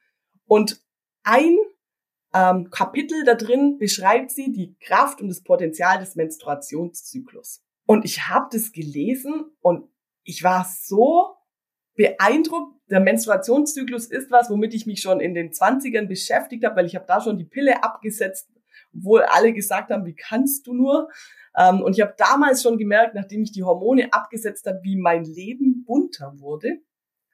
Und 0.48 0.85
ein 1.26 1.58
ähm, 2.34 2.70
Kapitel 2.70 3.24
da 3.24 3.36
drin 3.36 3.78
beschreibt 3.78 4.32
sie 4.32 4.52
die 4.52 4.76
Kraft 4.80 5.22
und 5.22 5.30
das 5.30 5.44
Potenzial 5.44 6.00
des 6.00 6.16
Menstruationszyklus. 6.16 7.64
Und 7.86 8.06
ich 8.06 8.28
habe 8.28 8.48
das 8.52 8.72
gelesen 8.72 9.46
und 9.62 9.90
ich 10.24 10.44
war 10.44 10.66
so 10.66 11.36
beeindruckt. 11.96 12.76
Der 12.90 13.00
Menstruationszyklus 13.00 14.08
ist 14.08 14.32
was, 14.32 14.50
womit 14.50 14.74
ich 14.74 14.86
mich 14.86 15.02
schon 15.02 15.20
in 15.20 15.34
den 15.34 15.54
Zwanzigern 15.54 16.08
beschäftigt 16.08 16.66
habe, 16.66 16.76
weil 16.78 16.86
ich 16.86 16.96
habe 16.96 17.06
da 17.08 17.22
schon 17.22 17.38
die 17.38 17.46
Pille 17.46 17.84
abgesetzt, 17.84 18.50
obwohl 18.96 19.22
alle 19.22 19.54
gesagt 19.54 19.92
haben, 19.92 20.06
wie 20.06 20.16
kannst 20.16 20.68
du 20.68 20.74
nur? 20.74 21.10
Ähm, 21.58 21.82
und 21.82 21.94
ich 21.94 22.02
habe 22.02 22.16
damals 22.18 22.62
schon 22.62 22.78
gemerkt, 22.78 23.16
nachdem 23.16 23.44
ich 23.44 23.52
die 23.52 23.64
Hormone 23.64 24.12
abgesetzt 24.12 24.68
habe, 24.68 24.82
wie 24.84 24.98
mein 24.98 25.24
Leben 25.24 25.86
bunter 25.86 26.34
wurde. 26.38 26.82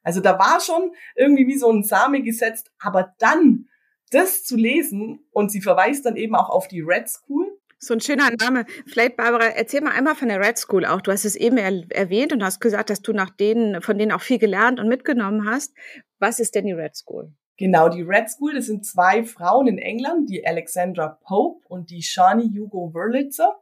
Also 0.03 0.21
da 0.21 0.37
war 0.37 0.59
schon 0.61 0.93
irgendwie 1.15 1.47
wie 1.47 1.57
so 1.57 1.71
ein 1.71 1.83
Same 1.83 2.21
gesetzt, 2.21 2.71
aber 2.79 3.13
dann 3.19 3.67
das 4.11 4.43
zu 4.43 4.55
lesen 4.55 5.25
und 5.31 5.51
sie 5.51 5.61
verweist 5.61 6.05
dann 6.05 6.15
eben 6.15 6.35
auch 6.35 6.49
auf 6.49 6.67
die 6.67 6.81
Red 6.81 7.09
School. 7.09 7.57
So 7.79 7.95
ein 7.95 8.01
schöner 8.01 8.29
Name. 8.39 8.65
Vielleicht, 8.85 9.17
Barbara, 9.17 9.45
erzähl 9.45 9.81
mal 9.81 9.93
einmal 9.93 10.13
von 10.13 10.27
der 10.27 10.39
Red 10.39 10.59
School 10.59 10.85
auch. 10.85 11.01
Du 11.01 11.11
hast 11.11 11.25
es 11.25 11.35
eben 11.35 11.57
er 11.57 11.83
erwähnt 11.89 12.31
und 12.31 12.43
hast 12.43 12.59
gesagt, 12.59 12.91
dass 12.91 13.01
du 13.01 13.11
nach 13.11 13.31
denen, 13.31 13.81
von 13.81 13.97
denen 13.97 14.11
auch 14.11 14.21
viel 14.21 14.37
gelernt 14.37 14.79
und 14.79 14.87
mitgenommen 14.87 15.49
hast. 15.49 15.73
Was 16.19 16.39
ist 16.39 16.53
denn 16.53 16.67
die 16.67 16.73
Red 16.73 16.95
School? 16.95 17.33
Genau, 17.57 17.89
die 17.89 18.03
Red 18.03 18.29
School, 18.29 18.53
das 18.53 18.67
sind 18.67 18.85
zwei 18.85 19.23
Frauen 19.23 19.67
in 19.67 19.79
England, 19.79 20.29
die 20.29 20.45
Alexandra 20.45 21.19
Pope 21.23 21.65
und 21.69 21.89
die 21.89 22.03
Shani 22.03 22.51
Hugo 22.55 22.93
Wurlitzer. 22.93 23.55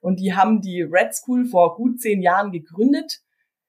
Und 0.00 0.20
die 0.20 0.34
haben 0.34 0.62
die 0.62 0.80
Red 0.82 1.14
School 1.14 1.44
vor 1.44 1.76
gut 1.76 2.00
zehn 2.00 2.22
Jahren 2.22 2.52
gegründet. 2.52 3.20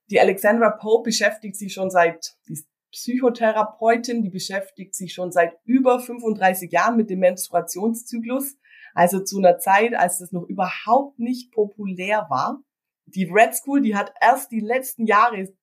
Die 0.10 0.22
Alexandra 0.22 0.70
Pope 0.70 1.10
beschäftigt 1.10 1.58
sich 1.58 1.74
schon 1.74 1.90
seit, 1.90 2.36
die 2.48 2.54
ist 2.54 2.68
Psychotherapeutin, 2.92 4.22
die 4.22 4.30
beschäftigt 4.30 4.96
sich 4.96 5.14
schon 5.14 5.32
seit 5.32 5.54
über 5.66 6.00
35 6.00 6.72
Jahren 6.72 6.98
mit 6.98 7.10
dem 7.10 7.20
Menstruationszyklus, 7.20 8.58
also 8.94 9.24
zu 9.24 9.38
einer 9.38 9.60
Zeit, 9.60 9.96
als 9.96 10.20
das 10.20 10.32
noch 10.32 10.44
überhaupt 10.44 11.20
nicht 11.20 11.52
populär 11.52 12.28
war. 12.30 12.62
Die 13.06 13.26
Red 13.26 13.56
School, 13.56 13.82
die 13.82 13.96
hat 13.96 14.14
erst 14.22 14.52
die 14.52 14.60
letzten 14.60 15.06
Jahre 15.06 15.54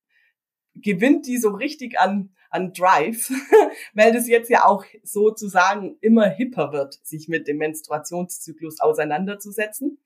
gewinnt 0.75 1.27
die 1.27 1.39
so 1.39 1.51
richtig 1.51 1.99
an, 1.99 2.31
an 2.51 2.73
Drive, 2.73 3.31
weil 3.95 4.13
das 4.13 4.29
jetzt 4.29 4.51
ja 4.51 4.65
auch 4.65 4.85
sozusagen 5.03 5.97
immer 6.01 6.29
hipper 6.29 6.73
wird, 6.73 6.95
sich 7.05 7.29
mit 7.29 7.49
dem 7.49 7.59
Menstruationszyklus 7.59 8.81
auseinanderzusetzen. 8.81 9.99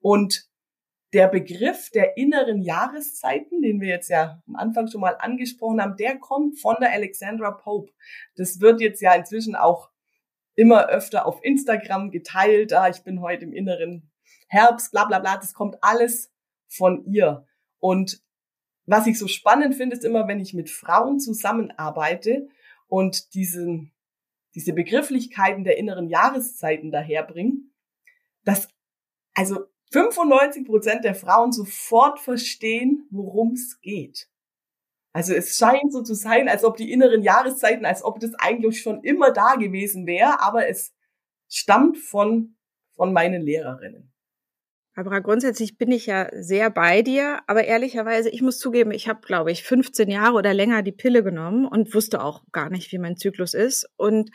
Und 0.00 0.48
der 1.16 1.28
Begriff 1.28 1.88
der 1.88 2.18
inneren 2.18 2.60
Jahreszeiten, 2.60 3.62
den 3.62 3.80
wir 3.80 3.88
jetzt 3.88 4.10
ja 4.10 4.42
am 4.46 4.54
Anfang 4.54 4.86
schon 4.86 5.00
mal 5.00 5.16
angesprochen 5.18 5.80
haben, 5.80 5.96
der 5.96 6.18
kommt 6.18 6.60
von 6.60 6.76
der 6.78 6.92
Alexandra 6.92 7.52
Pope. 7.52 7.90
Das 8.36 8.60
wird 8.60 8.82
jetzt 8.82 9.00
ja 9.00 9.14
inzwischen 9.14 9.56
auch 9.56 9.88
immer 10.56 10.88
öfter 10.90 11.24
auf 11.24 11.42
Instagram 11.42 12.10
geteilt. 12.10 12.74
Ah, 12.74 12.90
ich 12.90 13.02
bin 13.02 13.22
heute 13.22 13.46
im 13.46 13.54
inneren 13.54 14.12
Herbst, 14.48 14.92
bla 14.92 15.06
bla 15.06 15.18
bla. 15.18 15.38
Das 15.38 15.54
kommt 15.54 15.82
alles 15.82 16.34
von 16.68 17.06
ihr. 17.06 17.46
Und 17.78 18.22
was 18.84 19.06
ich 19.06 19.18
so 19.18 19.26
spannend 19.26 19.74
finde, 19.74 19.96
ist 19.96 20.04
immer, 20.04 20.28
wenn 20.28 20.40
ich 20.40 20.52
mit 20.52 20.68
Frauen 20.68 21.18
zusammenarbeite 21.18 22.46
und 22.88 23.32
diesen, 23.32 23.90
diese 24.54 24.74
Begrifflichkeiten 24.74 25.64
der 25.64 25.78
inneren 25.78 26.10
Jahreszeiten 26.10 26.90
daherbringen, 26.90 27.72
dass 28.44 28.68
also 29.32 29.64
95 29.96 30.66
Prozent 30.66 31.04
der 31.04 31.14
Frauen 31.14 31.52
sofort 31.52 32.20
verstehen, 32.20 33.08
worum 33.10 33.52
es 33.52 33.80
geht. 33.80 34.28
Also 35.14 35.32
es 35.32 35.56
scheint 35.56 35.90
so 35.90 36.02
zu 36.02 36.12
sein, 36.12 36.50
als 36.50 36.64
ob 36.64 36.76
die 36.76 36.92
inneren 36.92 37.22
Jahreszeiten, 37.22 37.86
als 37.86 38.04
ob 38.04 38.20
das 38.20 38.34
eigentlich 38.34 38.82
schon 38.82 39.02
immer 39.02 39.32
da 39.32 39.54
gewesen 39.54 40.06
wäre, 40.06 40.42
aber 40.42 40.68
es 40.68 40.92
stammt 41.48 41.96
von, 41.96 42.56
von 42.94 43.14
meinen 43.14 43.40
Lehrerinnen. 43.40 44.12
Barbara, 44.94 45.20
grundsätzlich 45.20 45.78
bin 45.78 45.90
ich 45.92 46.06
ja 46.06 46.28
sehr 46.32 46.68
bei 46.68 47.00
dir, 47.00 47.40
aber 47.46 47.64
ehrlicherweise, 47.64 48.28
ich 48.28 48.42
muss 48.42 48.58
zugeben, 48.58 48.90
ich 48.90 49.08
habe, 49.08 49.20
glaube 49.20 49.50
ich, 49.50 49.62
15 49.62 50.10
Jahre 50.10 50.34
oder 50.34 50.52
länger 50.52 50.82
die 50.82 50.92
Pille 50.92 51.22
genommen 51.22 51.66
und 51.66 51.94
wusste 51.94 52.22
auch 52.22 52.42
gar 52.52 52.68
nicht, 52.68 52.92
wie 52.92 52.98
mein 52.98 53.16
Zyklus 53.16 53.54
ist. 53.54 53.88
Und 53.96 54.30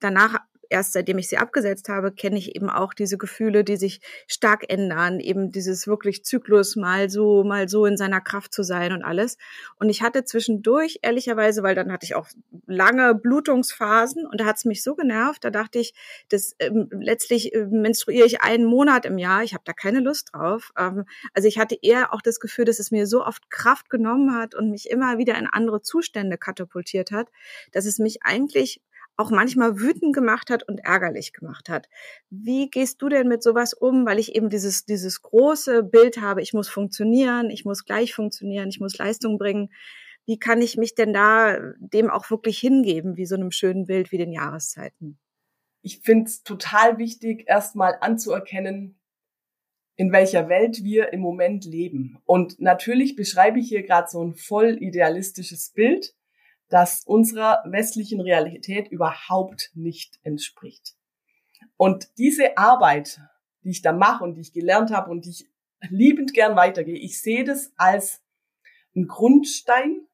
danach 0.00 0.40
erst 0.70 0.92
seitdem 0.92 1.18
ich 1.18 1.28
sie 1.28 1.38
abgesetzt 1.38 1.88
habe, 1.88 2.12
kenne 2.12 2.38
ich 2.38 2.56
eben 2.56 2.70
auch 2.70 2.94
diese 2.94 3.18
Gefühle, 3.18 3.64
die 3.64 3.76
sich 3.76 4.00
stark 4.26 4.70
ändern, 4.70 5.20
eben 5.20 5.52
dieses 5.52 5.86
wirklich 5.86 6.24
Zyklus 6.24 6.76
mal 6.76 7.10
so, 7.10 7.44
mal 7.44 7.68
so 7.68 7.86
in 7.86 7.96
seiner 7.96 8.20
Kraft 8.20 8.52
zu 8.52 8.62
sein 8.62 8.92
und 8.92 9.02
alles. 9.02 9.38
Und 9.78 9.88
ich 9.88 10.02
hatte 10.02 10.24
zwischendurch, 10.24 10.98
ehrlicherweise, 11.02 11.62
weil 11.62 11.74
dann 11.74 11.92
hatte 11.92 12.04
ich 12.04 12.14
auch 12.14 12.28
lange 12.66 13.14
Blutungsphasen 13.14 14.26
und 14.26 14.40
da 14.40 14.46
hat 14.46 14.56
es 14.56 14.64
mich 14.64 14.82
so 14.82 14.94
genervt, 14.94 15.44
da 15.44 15.50
dachte 15.50 15.78
ich, 15.78 15.94
das 16.28 16.54
ähm, 16.58 16.88
letztlich 16.92 17.54
äh, 17.54 17.66
menstruiere 17.66 18.26
ich 18.26 18.40
einen 18.40 18.64
Monat 18.64 19.06
im 19.06 19.18
Jahr, 19.18 19.42
ich 19.42 19.54
habe 19.54 19.64
da 19.64 19.72
keine 19.72 20.00
Lust 20.00 20.30
drauf. 20.32 20.72
Ähm, 20.78 21.04
also 21.34 21.48
ich 21.48 21.58
hatte 21.58 21.76
eher 21.80 22.12
auch 22.12 22.22
das 22.22 22.40
Gefühl, 22.40 22.64
dass 22.64 22.78
es 22.78 22.90
mir 22.90 23.06
so 23.06 23.24
oft 23.24 23.50
Kraft 23.50 23.90
genommen 23.90 24.34
hat 24.34 24.54
und 24.54 24.70
mich 24.70 24.90
immer 24.90 25.18
wieder 25.18 25.36
in 25.38 25.46
andere 25.46 25.82
Zustände 25.82 26.38
katapultiert 26.38 27.10
hat, 27.10 27.28
dass 27.72 27.86
es 27.86 27.98
mich 27.98 28.22
eigentlich 28.22 28.80
auch 29.16 29.30
manchmal 29.30 29.78
wütend 29.80 30.14
gemacht 30.14 30.50
hat 30.50 30.62
und 30.68 30.78
ärgerlich 30.84 31.32
gemacht 31.32 31.68
hat. 31.68 31.88
Wie 32.30 32.68
gehst 32.68 33.00
du 33.02 33.08
denn 33.08 33.28
mit 33.28 33.42
sowas 33.42 33.74
um? 33.74 34.06
Weil 34.06 34.18
ich 34.18 34.34
eben 34.34 34.50
dieses, 34.50 34.84
dieses 34.84 35.22
große 35.22 35.82
Bild 35.82 36.20
habe, 36.20 36.42
ich 36.42 36.52
muss 36.52 36.68
funktionieren, 36.68 37.50
ich 37.50 37.64
muss 37.64 37.84
gleich 37.84 38.14
funktionieren, 38.14 38.68
ich 38.68 38.80
muss 38.80 38.98
Leistung 38.98 39.38
bringen. 39.38 39.70
Wie 40.26 40.38
kann 40.38 40.60
ich 40.60 40.76
mich 40.76 40.94
denn 40.94 41.12
da 41.12 41.56
dem 41.78 42.10
auch 42.10 42.30
wirklich 42.30 42.58
hingeben, 42.58 43.16
wie 43.16 43.26
so 43.26 43.36
einem 43.36 43.50
schönen 43.50 43.86
Bild 43.86 44.12
wie 44.12 44.18
den 44.18 44.32
Jahreszeiten? 44.32 45.18
ich 45.86 46.00
finde 46.00 46.24
es 46.24 46.42
total 46.42 46.98
wichtig, 46.98 47.44
erstmal 47.46 47.96
anzuerkennen, 48.00 48.98
in 49.94 50.10
welcher 50.10 50.48
Welt 50.48 50.82
wir 50.82 51.12
im 51.12 51.20
Moment 51.20 51.64
leben. 51.64 52.18
Und 52.24 52.60
natürlich 52.60 53.14
beschreibe 53.14 53.60
ich 53.60 53.68
hier 53.68 53.84
gerade 53.84 54.08
so 54.10 54.20
ein 54.20 54.34
voll 54.34 54.82
idealistisches 54.82 55.70
Bild, 55.70 56.12
das 56.68 57.02
unserer 57.04 57.62
westlichen 57.66 58.20
Realität 58.20 58.88
überhaupt 58.88 59.70
nicht 59.74 60.18
entspricht. 60.22 60.94
Und 61.76 62.08
diese 62.18 62.56
Arbeit, 62.58 63.20
die 63.62 63.70
ich 63.70 63.82
da 63.82 63.92
mache 63.92 64.24
und 64.24 64.34
die 64.34 64.40
ich 64.40 64.52
gelernt 64.52 64.90
habe 64.90 65.10
und 65.10 65.24
die 65.24 65.30
ich 65.30 65.46
liebend 65.90 66.32
gern 66.32 66.56
weitergehe, 66.56 66.98
ich 66.98 67.20
sehe 67.20 67.44
das 67.44 67.72
als 67.76 68.22
ein 68.94 69.06
Grundstein 69.06 70.06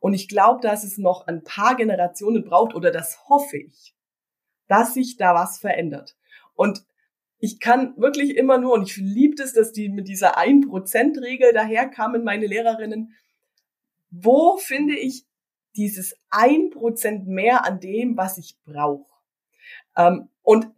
und 0.00 0.12
ich 0.12 0.28
glaube, 0.28 0.60
dass 0.60 0.84
es 0.84 0.98
noch 0.98 1.26
ein 1.26 1.42
paar 1.42 1.76
Generationen 1.76 2.44
braucht 2.44 2.74
oder 2.74 2.90
das 2.90 3.28
hoffe 3.28 3.56
ich, 3.56 3.94
dass 4.68 4.94
sich 4.94 5.16
da 5.16 5.34
was 5.34 5.58
verändert. 5.58 6.16
Und 6.54 6.84
ich 7.38 7.60
kann 7.60 7.96
wirklich 7.96 8.36
immer 8.36 8.58
nur, 8.58 8.72
und 8.72 8.88
ich 8.88 8.96
liebe 8.96 9.42
es, 9.42 9.52
dass 9.52 9.72
die 9.72 9.88
mit 9.88 10.08
dieser 10.08 10.38
1%-Regel 10.38 11.52
daherkamen, 11.52 12.24
meine 12.24 12.46
Lehrerinnen, 12.46 13.14
wo 14.10 14.56
finde 14.56 14.96
ich 14.96 15.26
dieses 15.76 16.16
1% 16.30 17.24
mehr 17.24 17.64
an 17.64 17.80
dem, 17.80 18.16
was 18.16 18.38
ich 18.38 18.56
brauche? 18.64 19.12
Ähm, 19.96 20.28
und 20.42 20.68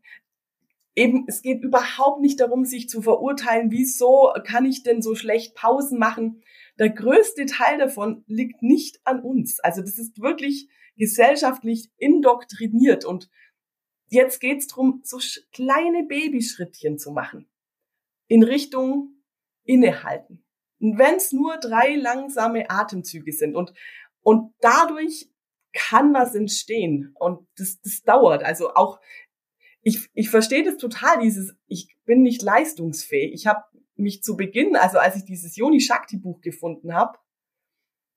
eben, 0.95 1.25
es 1.29 1.43
geht 1.43 1.63
überhaupt 1.63 2.21
nicht 2.21 2.41
darum, 2.41 2.65
sich 2.65 2.89
zu 2.89 3.03
verurteilen, 3.03 3.71
wieso 3.71 4.33
kann 4.45 4.65
ich 4.65 4.83
denn 4.83 5.03
so 5.03 5.15
schlecht 5.15 5.55
Pausen 5.55 5.99
machen? 5.99 6.43
Der 6.79 6.91
größte 6.91 7.47
Teil 7.47 7.79
davon 7.79 8.25
liegt 8.27 8.63
nicht 8.63 9.01
an 9.05 9.21
uns. 9.21 9.61
Also 9.61 9.83
das 9.83 9.99
ist 9.99 10.21
wirklich 10.21 10.69
gesellschaftlich 10.97 11.91
indoktriniert 11.97 13.05
und 13.05 13.31
Jetzt 14.09 14.41
geht's 14.41 14.67
drum, 14.67 15.03
so 15.05 15.19
kleine 15.53 16.05
Babyschrittchen 16.05 16.99
zu 16.99 17.13
machen. 17.13 17.47
In 18.27 18.43
Richtung 18.43 19.23
innehalten. 19.65 20.45
Und 20.81 20.99
wenn 20.99 21.17
es 21.17 21.33
nur 21.33 21.59
drei 21.59 21.95
langsame 21.97 22.71
Atemzüge 22.71 23.33
sind 23.33 23.55
und, 23.55 23.73
und 24.29 24.53
dadurch 24.61 25.31
kann 25.73 26.13
was 26.13 26.35
entstehen 26.35 27.15
und 27.19 27.49
das, 27.57 27.81
das 27.81 28.03
dauert. 28.03 28.45
Also 28.45 28.75
auch, 28.75 29.01
ich, 29.81 30.11
ich 30.13 30.29
verstehe 30.29 30.63
das 30.63 30.77
total, 30.77 31.21
dieses, 31.21 31.57
ich 31.67 31.97
bin 32.05 32.21
nicht 32.21 32.43
leistungsfähig. 32.43 33.33
Ich 33.33 33.47
habe 33.47 33.65
mich 33.95 34.23
zu 34.23 34.37
Beginn, 34.37 34.77
also 34.77 34.99
als 34.99 35.17
ich 35.17 35.25
dieses 35.25 35.57
Yoni 35.57 35.81
Shakti 35.81 36.19
Buch 36.19 36.43
gefunden 36.43 36.93
habe, 36.93 37.19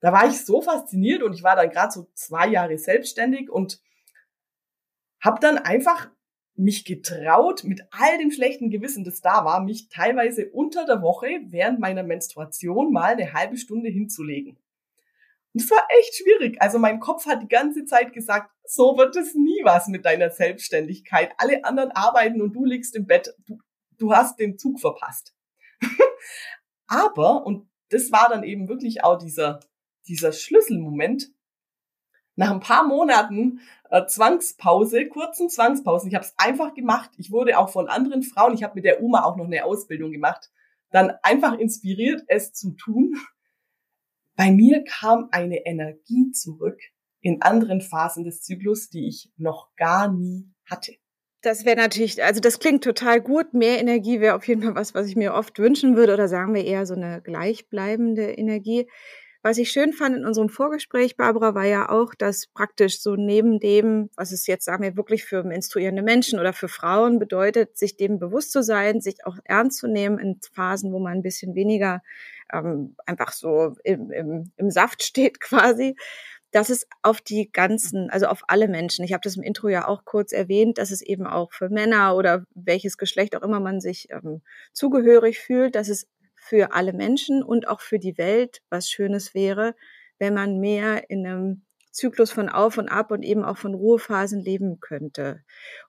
da 0.02 0.12
war 0.12 0.28
ich 0.28 0.44
so 0.44 0.62
fasziniert 0.62 1.24
und 1.24 1.32
ich 1.32 1.44
war 1.44 1.56
dann 1.56 1.70
gerade 1.70 1.94
so 1.94 2.10
zwei 2.14 2.50
Jahre 2.50 2.78
selbstständig 2.78 3.50
und 3.50 3.82
habe 5.22 5.40
dann 5.40 5.60
einfach 5.60 6.12
mich 6.56 6.84
getraut, 6.84 7.64
mit 7.64 7.84
all 7.92 8.18
dem 8.18 8.32
schlechten 8.32 8.70
Gewissen, 8.70 9.06
das 9.06 9.22
da 9.22 9.46
war, 9.46 9.64
mich 9.64 9.88
teilweise 9.88 10.50
unter 10.52 10.86
der 10.86 11.02
Woche 11.02 11.40
während 11.46 11.80
meiner 11.80 12.04
Menstruation 12.04 12.92
mal 12.92 13.14
eine 13.14 13.32
halbe 13.32 13.56
Stunde 13.56 13.90
hinzulegen. 13.90 14.61
Das 15.54 15.70
war 15.70 15.86
echt 16.00 16.16
schwierig. 16.16 16.62
Also 16.62 16.80
mein 16.80 17.00
Kopf 17.00 17.26
hat 17.26 17.42
die 17.42 17.48
ganze 17.48 17.86
Zeit 17.86 18.14
gesagt, 18.14 18.52
so 18.64 18.98
wird 18.98 19.16
es 19.18 19.36
nie 19.36 19.62
was 19.64 19.88
mit 19.88 20.06
deiner 20.06 20.30
Selbstständigkeit. 20.30 21.34
Alle 21.38 21.66
anderen 21.66 21.92
arbeiten 21.92 22.42
und 22.42 22.54
du 22.54 22.64
liegst 22.64 22.96
im 22.96 23.06
Bett. 23.06 23.34
Du, 23.46 23.58
du 23.98 24.14
hast 24.14 24.40
den 24.40 24.58
Zug 24.58 24.80
verpasst. 24.80 25.36
Aber, 26.88 27.46
und 27.46 27.70
das 27.90 28.12
war 28.12 28.30
dann 28.30 28.44
eben 28.44 28.70
wirklich 28.70 29.04
auch 29.04 29.18
dieser, 29.18 29.60
dieser 30.08 30.32
Schlüsselmoment, 30.32 31.32
nach 32.36 32.52
ein 32.52 32.60
paar 32.60 32.88
Monaten 32.88 33.60
äh, 33.90 34.06
Zwangspause, 34.06 35.08
kurzen 35.08 35.50
Zwangspausen, 35.50 36.10
ich 36.10 36.16
habe 36.16 36.26
es 36.26 36.34
einfach 36.38 36.74
gemacht. 36.74 37.12
Ich 37.18 37.32
wurde 37.32 37.58
auch 37.60 37.70
von 37.70 37.90
anderen 37.90 38.24
Frauen, 38.24 38.54
ich 38.54 38.64
habe 38.64 38.76
mit 38.76 38.86
der 38.86 39.02
Uma 39.02 39.24
auch 39.24 39.36
noch 39.36 39.46
eine 39.46 39.66
Ausbildung 39.66 40.12
gemacht, 40.12 40.50
dann 40.92 41.12
einfach 41.24 41.58
inspiriert, 41.58 42.24
es 42.28 42.54
zu 42.54 42.72
tun. 42.72 43.16
Bei 44.36 44.52
mir 44.52 44.84
kam 44.84 45.30
eine 45.32 45.66
Energie 45.66 46.32
zurück 46.32 46.80
in 47.22 47.42
anderen 47.42 47.82
Phasen 47.82 48.24
des 48.24 48.42
Zyklus, 48.42 48.90
die 48.90 49.08
ich 49.08 49.32
noch 49.38 49.70
gar 49.76 50.12
nie 50.12 50.50
hatte. 50.70 50.94
Das 51.42 51.66
wäre 51.66 51.76
natürlich, 51.76 52.24
also 52.24 52.40
das 52.40 52.60
klingt 52.60 52.84
total 52.84 53.20
gut. 53.20 53.54
Mehr 53.54 53.80
Energie 53.80 54.20
wäre 54.20 54.36
auf 54.36 54.48
jeden 54.48 54.62
Fall 54.62 54.76
was, 54.76 54.94
was 54.94 55.08
ich 55.08 55.16
mir 55.16 55.34
oft 55.34 55.58
wünschen 55.58 55.96
würde, 55.96 56.14
oder 56.14 56.28
sagen 56.28 56.54
wir 56.54 56.66
eher 56.66 56.86
so 56.86 56.94
eine 56.94 57.22
gleichbleibende 57.22 58.32
Energie. 58.32 58.88
Was 59.44 59.58
ich 59.58 59.72
schön 59.72 59.92
fand 59.92 60.16
in 60.16 60.24
unserem 60.24 60.50
Vorgespräch, 60.50 61.18
Barbara, 61.18 61.56
war 61.56 61.66
ja 61.66 61.90
auch, 61.90 62.14
dass 62.14 62.46
praktisch 62.46 63.02
so 63.02 63.16
neben 63.16 63.60
dem, 63.60 64.12
was 64.16 64.32
es 64.32 64.46
jetzt, 64.46 64.66
sagen 64.66 64.84
wir, 64.84 64.96
wirklich 64.96 65.26
für 65.26 65.44
menstruierende 65.44 66.04
Menschen 66.04 66.40
oder 66.40 66.54
für 66.54 66.68
Frauen 66.68 67.18
bedeutet, 67.18 67.76
sich 67.76 67.98
dem 67.98 68.20
bewusst 68.20 68.52
zu 68.52 68.62
sein, 68.62 69.02
sich 69.02 69.26
auch 69.26 69.38
ernst 69.44 69.80
zu 69.80 69.88
nehmen 69.88 70.20
in 70.20 70.40
Phasen, 70.54 70.94
wo 70.94 71.00
man 71.00 71.14
ein 71.14 71.24
bisschen 71.24 71.56
weniger 71.56 72.04
ähm, 72.52 72.96
einfach 73.06 73.32
so 73.32 73.76
im, 73.84 74.12
im, 74.12 74.52
im 74.58 74.70
Saft 74.70 75.04
steht 75.04 75.40
quasi, 75.40 75.96
dass 76.52 76.70
es 76.70 76.86
auf 77.02 77.22
die 77.22 77.50
ganzen, 77.52 78.10
also 78.10 78.28
auf 78.28 78.44
alle 78.48 78.68
Menschen, 78.68 79.06
ich 79.06 79.14
habe 79.14 79.22
das 79.24 79.38
im 79.38 79.44
Intro 79.44 79.70
ja 79.70 79.88
auch 79.88 80.04
kurz 80.04 80.34
erwähnt, 80.34 80.78
dass 80.78 80.92
es 80.92 81.02
eben 81.02 81.26
auch 81.26 81.54
für 81.54 81.70
Männer 81.70 82.16
oder 82.16 82.46
welches 82.54 82.98
Geschlecht 82.98 83.36
auch 83.36 83.42
immer 83.42 83.60
man 83.60 83.80
sich 83.80 84.10
ähm, 84.12 84.42
zugehörig 84.74 85.40
fühlt, 85.40 85.76
dass 85.76 85.88
es 85.88 86.08
für 86.36 86.74
alle 86.74 86.92
Menschen 86.92 87.44
und 87.44 87.68
auch 87.68 87.82
für 87.82 88.00
die 88.00 88.18
Welt 88.18 88.62
was 88.70 88.90
Schönes 88.90 89.34
wäre, 89.34 89.76
wenn 90.20 90.34
man 90.34 90.60
mehr 90.60 91.10
in 91.10 91.26
einem 91.26 91.66
Zyklus 91.92 92.32
von 92.32 92.50
Auf 92.50 92.78
und 92.78 92.90
Ab 92.90 93.12
und 93.12 93.24
eben 93.24 93.44
auch 93.44 93.58
von 93.58 93.74
Ruhephasen 93.74 94.42
leben 94.42 94.80
könnte. 94.80 95.44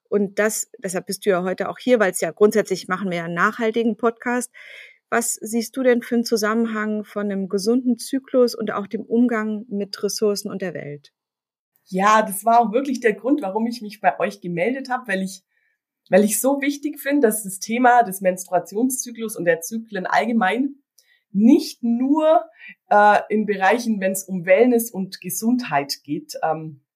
Und 0.08 0.38
das, 0.38 0.70
deshalb 0.78 1.06
bist 1.06 1.24
du 1.24 1.30
ja 1.30 1.42
heute 1.42 1.68
auch 1.68 1.78
hier, 1.78 1.98
weil 1.98 2.10
es 2.10 2.20
ja 2.20 2.32
grundsätzlich 2.32 2.86
machen 2.86 3.10
wir 3.10 3.18
ja 3.18 3.24
einen 3.24 3.34
nachhaltigen 3.34 3.96
Podcast. 3.96 4.52
Was 5.12 5.34
siehst 5.34 5.76
du 5.76 5.82
denn 5.82 6.00
für 6.00 6.14
einen 6.14 6.24
Zusammenhang 6.24 7.04
von 7.04 7.30
einem 7.30 7.50
gesunden 7.50 7.98
Zyklus 7.98 8.54
und 8.54 8.70
auch 8.70 8.86
dem 8.86 9.02
Umgang 9.02 9.66
mit 9.68 10.02
Ressourcen 10.02 10.50
und 10.50 10.62
der 10.62 10.72
Welt? 10.72 11.12
Ja, 11.84 12.22
das 12.22 12.46
war 12.46 12.60
auch 12.60 12.72
wirklich 12.72 13.00
der 13.00 13.12
Grund, 13.12 13.42
warum 13.42 13.66
ich 13.66 13.82
mich 13.82 14.00
bei 14.00 14.18
euch 14.18 14.40
gemeldet 14.40 14.88
habe, 14.88 15.08
weil 15.08 15.20
ich 15.20 15.42
weil 16.08 16.24
ich 16.24 16.40
so 16.40 16.62
wichtig 16.62 16.98
finde, 16.98 17.26
dass 17.26 17.42
das 17.42 17.58
Thema 17.58 18.04
des 18.04 18.22
Menstruationszyklus 18.22 19.36
und 19.36 19.44
der 19.44 19.60
Zyklen 19.60 20.06
allgemein 20.06 20.76
nicht 21.30 21.82
nur 21.82 22.46
äh, 22.88 23.20
in 23.28 23.44
Bereichen, 23.44 24.00
wenn 24.00 24.12
es 24.12 24.24
um 24.24 24.46
Wellness 24.46 24.90
und 24.90 25.20
Gesundheit 25.20 26.04
geht, 26.04 26.38
ähm, 26.42 26.86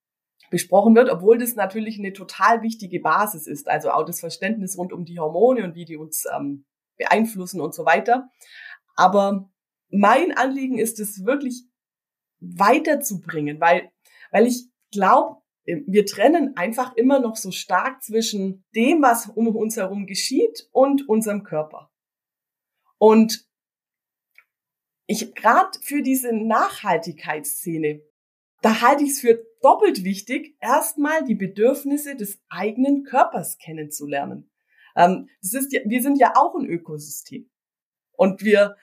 besprochen 0.50 0.94
wird, 0.94 1.10
obwohl 1.10 1.36
das 1.36 1.54
natürlich 1.54 1.98
eine 1.98 2.14
total 2.14 2.62
wichtige 2.62 3.00
Basis 3.00 3.46
ist. 3.46 3.68
Also 3.68 3.90
auch 3.90 4.06
das 4.06 4.20
Verständnis 4.20 4.78
rund 4.78 4.94
um 4.94 5.04
die 5.04 5.20
Hormone 5.20 5.64
und 5.64 5.74
wie 5.74 5.84
die 5.84 5.98
uns 5.98 6.24
ähm, 6.34 6.64
beeinflussen 6.96 7.60
und 7.60 7.74
so 7.74 7.84
weiter. 7.84 8.30
Aber 8.94 9.50
mein 9.90 10.36
Anliegen 10.36 10.78
ist 10.78 11.00
es 11.00 11.24
wirklich 11.24 11.64
weiterzubringen, 12.40 13.60
weil, 13.60 13.90
weil 14.30 14.46
ich 14.46 14.68
glaube, 14.90 15.42
wir 15.64 16.06
trennen 16.06 16.56
einfach 16.56 16.94
immer 16.94 17.18
noch 17.18 17.36
so 17.36 17.50
stark 17.50 18.02
zwischen 18.02 18.64
dem, 18.74 19.02
was 19.02 19.26
um 19.26 19.48
uns 19.48 19.76
herum 19.76 20.06
geschieht 20.06 20.68
und 20.72 21.08
unserem 21.08 21.42
Körper. 21.42 21.90
Und 22.98 23.46
ich 25.06 25.34
gerade 25.34 25.78
für 25.82 26.02
diese 26.02 26.32
Nachhaltigkeitsszene, 26.32 28.02
da 28.62 28.80
halte 28.80 29.04
ich 29.04 29.10
es 29.10 29.20
für 29.20 29.44
doppelt 29.60 30.04
wichtig, 30.04 30.56
erstmal 30.60 31.24
die 31.24 31.34
Bedürfnisse 31.34 32.16
des 32.16 32.40
eigenen 32.48 33.04
Körpers 33.04 33.58
kennenzulernen. 33.58 34.50
Ähm, 34.96 35.28
das 35.42 35.54
ist 35.54 35.72
ja, 35.72 35.80
wir 35.84 36.02
sind 36.02 36.18
ja 36.18 36.32
auch 36.36 36.54
ein 36.54 36.66
Ökosystem. 36.66 37.48
Und 38.12 38.42
wir, 38.42 38.76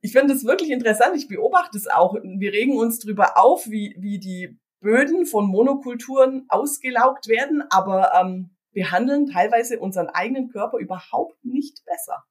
ich 0.00 0.12
finde 0.12 0.32
es 0.32 0.44
wirklich 0.44 0.70
interessant, 0.70 1.16
ich 1.16 1.28
beobachte 1.28 1.76
es 1.76 1.88
auch, 1.88 2.14
wir 2.14 2.52
regen 2.52 2.76
uns 2.78 3.00
darüber 3.00 3.36
auf, 3.36 3.68
wie, 3.68 3.94
wie 3.98 4.18
die 4.18 4.58
Böden 4.80 5.26
von 5.26 5.46
Monokulturen 5.46 6.46
ausgelaugt 6.48 7.28
werden, 7.28 7.64
aber 7.70 8.12
ähm, 8.14 8.50
behandeln 8.72 9.26
teilweise 9.26 9.80
unseren 9.80 10.08
eigenen 10.08 10.48
Körper 10.50 10.78
überhaupt 10.78 11.44
nicht 11.44 11.84
besser. 11.84 12.24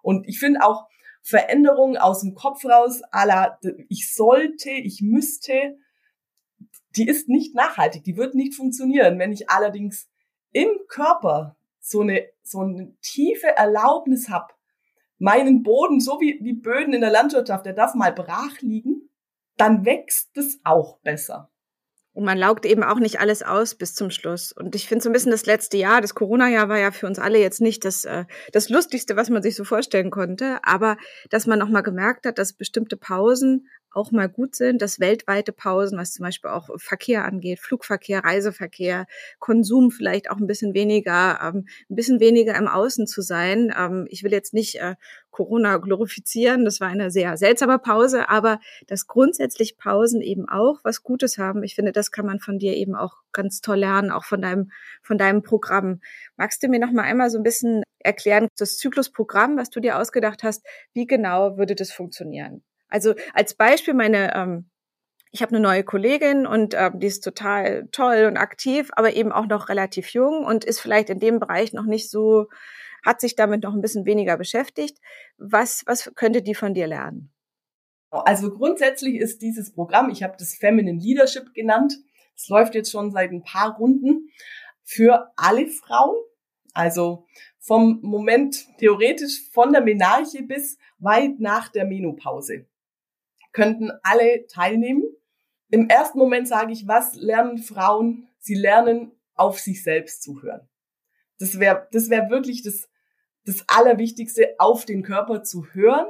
Und 0.00 0.26
ich 0.28 0.38
finde 0.38 0.62
auch 0.62 0.88
Veränderungen 1.22 1.96
aus 1.96 2.20
dem 2.22 2.34
Kopf 2.34 2.64
raus, 2.64 3.02
la, 3.12 3.58
ich 3.88 4.12
sollte, 4.12 4.70
ich 4.70 5.02
müsste, 5.02 5.78
die 6.96 7.06
ist 7.06 7.28
nicht 7.28 7.54
nachhaltig, 7.54 8.04
die 8.04 8.16
wird 8.16 8.34
nicht 8.34 8.54
funktionieren. 8.54 9.18
Wenn 9.18 9.32
ich 9.32 9.50
allerdings 9.50 10.08
im 10.52 10.68
Körper 10.88 11.56
so 11.82 12.00
eine, 12.00 12.26
so 12.42 12.60
eine 12.60 12.94
tiefe 13.02 13.48
Erlaubnis 13.48 14.28
habe, 14.28 14.54
meinen 15.18 15.62
Boden, 15.62 16.00
so 16.00 16.20
wie, 16.20 16.38
wie 16.42 16.54
Böden 16.54 16.94
in 16.94 17.00
der 17.00 17.10
Landwirtschaft, 17.10 17.66
der 17.66 17.74
darf 17.74 17.94
mal 17.94 18.12
brach 18.12 18.60
liegen, 18.60 19.10
dann 19.56 19.84
wächst 19.84 20.36
es 20.36 20.60
auch 20.64 20.98
besser. 21.00 21.50
Und 22.14 22.24
man 22.24 22.36
laugt 22.36 22.66
eben 22.66 22.82
auch 22.82 22.98
nicht 22.98 23.20
alles 23.20 23.42
aus 23.42 23.74
bis 23.74 23.94
zum 23.94 24.10
Schluss. 24.10 24.52
Und 24.52 24.74
ich 24.74 24.86
finde 24.86 25.02
so 25.02 25.08
ein 25.08 25.12
bisschen 25.12 25.32
das 25.32 25.46
letzte 25.46 25.78
Jahr, 25.78 26.02
das 26.02 26.14
Corona-Jahr 26.14 26.68
war 26.68 26.78
ja 26.78 26.90
für 26.90 27.06
uns 27.06 27.18
alle 27.18 27.38
jetzt 27.38 27.62
nicht 27.62 27.84
das, 27.86 28.04
äh, 28.04 28.26
das 28.52 28.68
Lustigste, 28.68 29.16
was 29.16 29.30
man 29.30 29.42
sich 29.42 29.56
so 29.56 29.64
vorstellen 29.64 30.10
konnte. 30.10 30.58
Aber 30.62 30.98
dass 31.30 31.46
man 31.46 31.58
nochmal 31.58 31.82
gemerkt 31.82 32.26
hat, 32.26 32.36
dass 32.36 32.52
bestimmte 32.52 32.98
Pausen 32.98 33.66
auch 33.94 34.10
mal 34.10 34.28
gut 34.28 34.54
sind, 34.54 34.82
dass 34.82 35.00
weltweite 35.00 35.52
Pausen, 35.52 35.98
was 35.98 36.12
zum 36.12 36.24
Beispiel 36.24 36.50
auch 36.50 36.68
Verkehr 36.76 37.24
angeht, 37.24 37.60
Flugverkehr, 37.60 38.24
Reiseverkehr, 38.24 39.06
Konsum 39.38 39.90
vielleicht 39.90 40.30
auch 40.30 40.38
ein 40.38 40.46
bisschen 40.46 40.74
weniger, 40.74 41.40
ähm, 41.42 41.66
ein 41.90 41.96
bisschen 41.96 42.20
weniger 42.20 42.54
im 42.56 42.68
Außen 42.68 43.06
zu 43.06 43.22
sein. 43.22 43.72
Ähm, 43.76 44.06
ich 44.08 44.22
will 44.22 44.32
jetzt 44.32 44.54
nicht 44.54 44.80
äh, 44.80 44.96
Corona 45.30 45.78
glorifizieren, 45.78 46.64
das 46.64 46.80
war 46.80 46.88
eine 46.88 47.10
sehr 47.10 47.36
seltsame 47.36 47.78
Pause, 47.78 48.28
aber 48.28 48.60
dass 48.86 49.06
grundsätzlich 49.06 49.78
Pausen 49.78 50.20
eben 50.20 50.48
auch 50.48 50.80
was 50.84 51.02
Gutes 51.02 51.38
haben. 51.38 51.62
Ich 51.62 51.74
finde, 51.74 51.92
das 51.92 52.10
kann 52.10 52.26
man 52.26 52.38
von 52.38 52.58
dir 52.58 52.74
eben 52.76 52.94
auch 52.94 53.16
ganz 53.32 53.60
toll 53.60 53.78
lernen, 53.78 54.10
auch 54.10 54.24
von 54.24 54.42
deinem, 54.42 54.70
von 55.02 55.18
deinem 55.18 55.42
Programm. 55.42 56.00
Magst 56.36 56.62
du 56.62 56.68
mir 56.68 56.78
noch 56.78 56.92
mal 56.92 57.02
einmal 57.02 57.30
so 57.30 57.38
ein 57.38 57.42
bisschen 57.42 57.82
erklären, 57.98 58.48
das 58.58 58.76
Zyklusprogramm, 58.76 59.56
was 59.56 59.70
du 59.70 59.80
dir 59.80 59.98
ausgedacht 59.98 60.42
hast, 60.42 60.64
wie 60.92 61.06
genau 61.06 61.56
würde 61.56 61.74
das 61.74 61.92
funktionieren? 61.92 62.62
Also 62.92 63.14
als 63.32 63.54
Beispiel 63.54 63.94
meine 63.94 64.34
ähm, 64.34 64.70
ich 65.32 65.40
habe 65.40 65.56
eine 65.56 65.60
neue 65.60 65.82
Kollegin 65.82 66.46
und 66.46 66.74
ähm, 66.74 67.00
die 67.00 67.06
ist 67.06 67.24
total 67.24 67.88
toll 67.90 68.26
und 68.28 68.36
aktiv, 68.36 68.90
aber 68.92 69.14
eben 69.14 69.32
auch 69.32 69.46
noch 69.46 69.70
relativ 69.70 70.10
jung 70.10 70.44
und 70.44 70.64
ist 70.64 70.78
vielleicht 70.78 71.08
in 71.08 71.20
dem 71.20 71.40
Bereich 71.40 71.72
noch 71.72 71.86
nicht 71.86 72.10
so, 72.10 72.48
hat 73.02 73.20
sich 73.20 73.34
damit 73.34 73.62
noch 73.62 73.72
ein 73.72 73.80
bisschen 73.80 74.04
weniger 74.04 74.36
beschäftigt. 74.36 74.98
Was, 75.38 75.84
was 75.86 76.12
könnte 76.14 76.42
die 76.42 76.54
von 76.54 76.74
dir 76.74 76.86
lernen? 76.86 77.32
Also 78.10 78.50
grundsätzlich 78.50 79.16
ist 79.16 79.40
dieses 79.40 79.72
Programm, 79.72 80.10
ich 80.10 80.22
habe 80.22 80.36
das 80.38 80.54
Feminine 80.54 81.00
Leadership 81.00 81.54
genannt, 81.54 81.94
es 82.36 82.48
läuft 82.48 82.74
jetzt 82.74 82.90
schon 82.90 83.10
seit 83.10 83.30
ein 83.30 83.42
paar 83.42 83.76
Runden 83.78 84.28
für 84.84 85.32
alle 85.36 85.66
Frauen. 85.66 86.16
Also 86.74 87.26
vom 87.58 88.00
Moment 88.02 88.66
theoretisch 88.78 89.50
von 89.50 89.72
der 89.72 89.80
Menarche 89.80 90.42
bis 90.42 90.76
weit 90.98 91.40
nach 91.40 91.68
der 91.68 91.86
Menopause 91.86 92.66
könnten 93.52 93.90
alle 94.02 94.46
teilnehmen. 94.46 95.04
Im 95.70 95.88
ersten 95.88 96.18
Moment 96.18 96.48
sage 96.48 96.72
ich, 96.72 96.86
was 96.86 97.14
lernen 97.14 97.58
Frauen? 97.58 98.28
Sie 98.38 98.54
lernen 98.54 99.12
auf 99.34 99.58
sich 99.58 99.82
selbst 99.82 100.22
zu 100.22 100.42
hören. 100.42 100.68
Das 101.38 101.58
wäre 101.58 101.88
das 101.92 102.10
wäre 102.10 102.30
wirklich 102.30 102.62
das, 102.62 102.88
das 103.44 103.64
Allerwichtigste, 103.68 104.54
auf 104.58 104.84
den 104.84 105.02
Körper 105.02 105.42
zu 105.42 105.66
hören. 105.72 106.06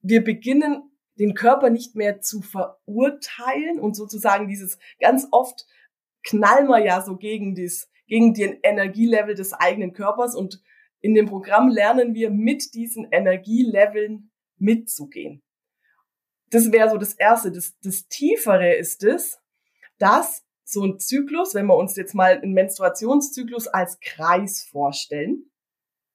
Wir 0.00 0.22
beginnen 0.22 0.90
den 1.18 1.34
Körper 1.34 1.70
nicht 1.70 1.96
mehr 1.96 2.20
zu 2.20 2.42
verurteilen 2.42 3.80
und 3.80 3.94
sozusagen 3.94 4.48
dieses 4.48 4.78
ganz 5.00 5.26
oft 5.30 5.66
knallen 6.22 6.68
wir 6.68 6.84
ja 6.84 7.02
so 7.02 7.16
gegen 7.16 7.54
das, 7.54 7.88
gegen 8.06 8.34
den 8.34 8.58
Energielevel 8.62 9.34
des 9.34 9.52
eigenen 9.52 9.92
Körpers 9.92 10.34
und 10.34 10.62
in 11.00 11.14
dem 11.14 11.26
Programm 11.26 11.68
lernen 11.68 12.14
wir 12.14 12.30
mit 12.30 12.74
diesen 12.74 13.08
Energieleveln 13.10 14.30
mitzugehen 14.56 15.42
das 16.50 16.72
wäre 16.72 16.90
so 16.90 16.98
das 16.98 17.14
Erste. 17.14 17.52
Das, 17.52 17.78
das 17.82 18.08
Tiefere 18.08 18.74
ist 18.74 19.04
es, 19.04 19.38
dass 19.98 20.44
so 20.64 20.84
ein 20.84 20.98
Zyklus, 20.98 21.54
wenn 21.54 21.66
wir 21.66 21.76
uns 21.76 21.96
jetzt 21.96 22.14
mal 22.14 22.38
einen 22.38 22.52
Menstruationszyklus 22.52 23.68
als 23.68 23.98
Kreis 24.00 24.62
vorstellen 24.70 25.50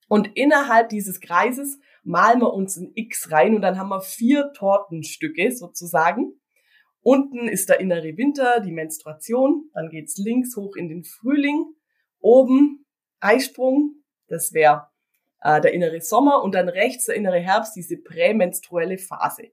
und 0.07 0.35
innerhalb 0.35 0.89
dieses 0.89 1.19
Kreises 1.19 1.79
malen 2.03 2.41
wir 2.41 2.53
uns 2.53 2.77
ein 2.77 2.91
X 2.93 3.31
rein 3.31 3.55
und 3.55 3.61
dann 3.61 3.79
haben 3.79 3.89
wir 3.89 4.01
vier 4.01 4.51
Tortenstücke 4.53 5.51
sozusagen. 5.51 6.39
Unten 7.01 7.47
ist 7.47 7.69
der 7.69 7.79
innere 7.79 8.15
Winter, 8.17 8.59
die 8.59 8.71
Menstruation, 8.71 9.69
dann 9.73 9.89
geht's 9.89 10.17
links 10.17 10.55
hoch 10.55 10.75
in 10.75 10.87
den 10.87 11.03
Frühling, 11.03 11.65
oben 12.19 12.85
Eisprung, 13.19 14.03
das 14.27 14.53
wäre 14.53 14.87
äh, 15.41 15.59
der 15.61 15.73
innere 15.73 15.99
Sommer 16.01 16.43
und 16.43 16.53
dann 16.53 16.69
rechts 16.69 17.05
der 17.05 17.15
innere 17.15 17.39
Herbst, 17.39 17.75
diese 17.75 17.97
prämenstruelle 17.97 18.97
Phase. 18.97 19.51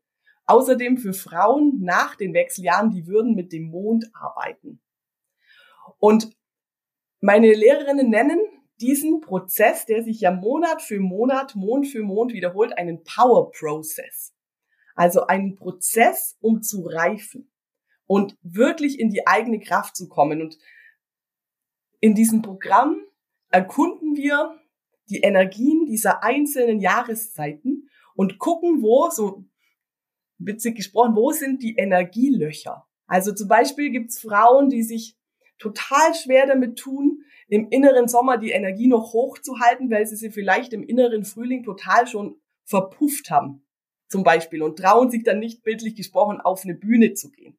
Außerdem 0.50 0.98
für 0.98 1.12
Frauen 1.12 1.78
nach 1.80 2.16
den 2.16 2.34
Wechseljahren, 2.34 2.90
die 2.90 3.06
würden 3.06 3.36
mit 3.36 3.52
dem 3.52 3.70
Mond 3.70 4.10
arbeiten. 4.12 4.82
Und 6.00 6.36
meine 7.20 7.54
Lehrerinnen 7.54 8.10
nennen 8.10 8.40
diesen 8.80 9.20
Prozess, 9.20 9.86
der 9.86 10.02
sich 10.02 10.22
ja 10.22 10.32
Monat 10.32 10.82
für 10.82 10.98
Monat, 10.98 11.54
Mond 11.54 11.86
für 11.86 12.02
Mond 12.02 12.32
wiederholt, 12.32 12.76
einen 12.76 13.04
Power 13.04 13.52
Process. 13.52 14.34
Also 14.96 15.28
einen 15.28 15.54
Prozess, 15.54 16.36
um 16.40 16.62
zu 16.62 16.84
reifen 16.84 17.52
und 18.06 18.36
wirklich 18.42 18.98
in 18.98 19.10
die 19.10 19.28
eigene 19.28 19.60
Kraft 19.60 19.94
zu 19.94 20.08
kommen. 20.08 20.42
Und 20.42 20.58
in 22.00 22.16
diesem 22.16 22.42
Programm 22.42 22.96
erkunden 23.50 24.16
wir 24.16 24.58
die 25.10 25.20
Energien 25.20 25.86
dieser 25.86 26.24
einzelnen 26.24 26.80
Jahreszeiten 26.80 27.88
und 28.16 28.40
gucken, 28.40 28.82
wo, 28.82 29.10
so 29.10 29.44
witzig 30.40 30.76
gesprochen, 30.76 31.14
wo 31.14 31.30
sind 31.32 31.62
die 31.62 31.76
Energielöcher? 31.76 32.86
Also 33.06 33.32
zum 33.32 33.48
Beispiel 33.48 33.90
gibt's 33.90 34.20
Frauen, 34.20 34.68
die 34.68 34.82
sich 34.82 35.16
total 35.58 36.14
schwer 36.14 36.46
damit 36.46 36.78
tun, 36.78 37.22
im 37.48 37.68
inneren 37.68 38.08
Sommer 38.08 38.38
die 38.38 38.50
Energie 38.50 38.86
noch 38.86 39.12
hochzuhalten, 39.12 39.90
weil 39.90 40.06
sie 40.06 40.16
sie 40.16 40.30
vielleicht 40.30 40.72
im 40.72 40.84
inneren 40.84 41.24
Frühling 41.24 41.64
total 41.64 42.06
schon 42.06 42.40
verpufft 42.64 43.30
haben, 43.30 43.66
zum 44.08 44.22
Beispiel, 44.22 44.62
und 44.62 44.78
trauen 44.78 45.10
sich 45.10 45.24
dann 45.24 45.40
nicht 45.40 45.62
bildlich 45.62 45.96
gesprochen 45.96 46.40
auf 46.40 46.64
eine 46.64 46.74
Bühne 46.74 47.14
zu 47.14 47.30
gehen. 47.30 47.58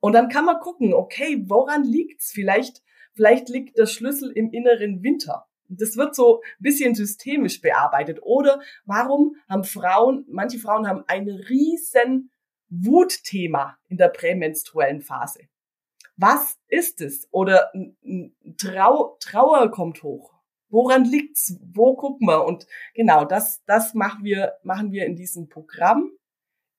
Und 0.00 0.12
dann 0.12 0.28
kann 0.28 0.44
man 0.44 0.60
gucken, 0.60 0.92
okay, 0.92 1.44
woran 1.46 1.84
liegt's? 1.84 2.32
Vielleicht, 2.32 2.82
vielleicht 3.14 3.48
liegt 3.48 3.78
der 3.78 3.86
Schlüssel 3.86 4.30
im 4.30 4.50
inneren 4.50 5.02
Winter. 5.02 5.46
Das 5.68 5.96
wird 5.96 6.14
so 6.14 6.40
ein 6.40 6.62
bisschen 6.62 6.94
systemisch 6.94 7.60
bearbeitet. 7.60 8.20
Oder 8.22 8.60
warum 8.84 9.36
haben 9.48 9.64
Frauen, 9.64 10.24
manche 10.28 10.58
Frauen 10.58 10.88
haben 10.88 11.04
ein 11.06 11.28
riesen 11.28 12.30
Wutthema 12.70 13.78
in 13.88 13.96
der 13.96 14.08
prämenstruellen 14.08 15.00
Phase. 15.00 15.40
Was 16.16 16.58
ist 16.68 17.00
es? 17.00 17.28
Oder 17.30 17.70
Trau 18.56 19.16
Trauer 19.20 19.70
kommt 19.70 20.02
hoch. 20.02 20.34
Woran 20.70 21.04
liegt's? 21.04 21.58
Wo 21.62 21.96
gucken 21.96 22.26
wir? 22.26 22.44
Und 22.44 22.66
genau, 22.94 23.24
das, 23.24 23.62
das 23.66 23.94
machen 23.94 24.24
wir, 24.24 24.54
machen 24.62 24.92
wir 24.92 25.06
in 25.06 25.16
diesem 25.16 25.48
Programm 25.48 26.10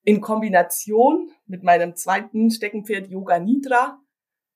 in 0.04 0.22
Kombination 0.22 1.32
mit 1.46 1.64
meinem 1.64 1.96
zweiten 1.96 2.52
Steckenpferd 2.52 3.08
Yoga 3.08 3.40
Nidra. 3.40 4.00